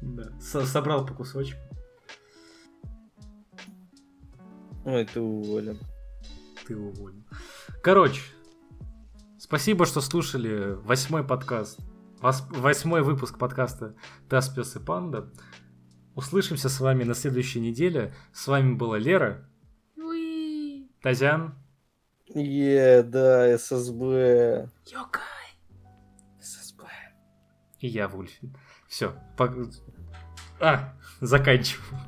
[0.00, 1.58] да, со- собрал по кусочку.
[4.84, 5.78] Ой, ты уволен.
[6.66, 7.24] Ты уволен.
[7.82, 8.22] Короче,
[9.38, 11.80] спасибо, что слушали восьмой подкаст.
[12.20, 13.96] Вос- Восьмой выпуск подкаста
[14.28, 15.32] «Тас, пес и панда».
[16.14, 18.14] Услышимся с вами на следующей неделе.
[18.32, 19.49] С вами была Лера.
[21.02, 21.54] Тазян?
[22.36, 24.68] Е, да, ССБ.
[24.92, 25.22] Йокай.
[26.40, 26.84] ССБ.
[27.80, 28.50] И я, Вульфи.
[28.88, 29.48] Все, по...
[30.60, 31.98] А, заканчиваю.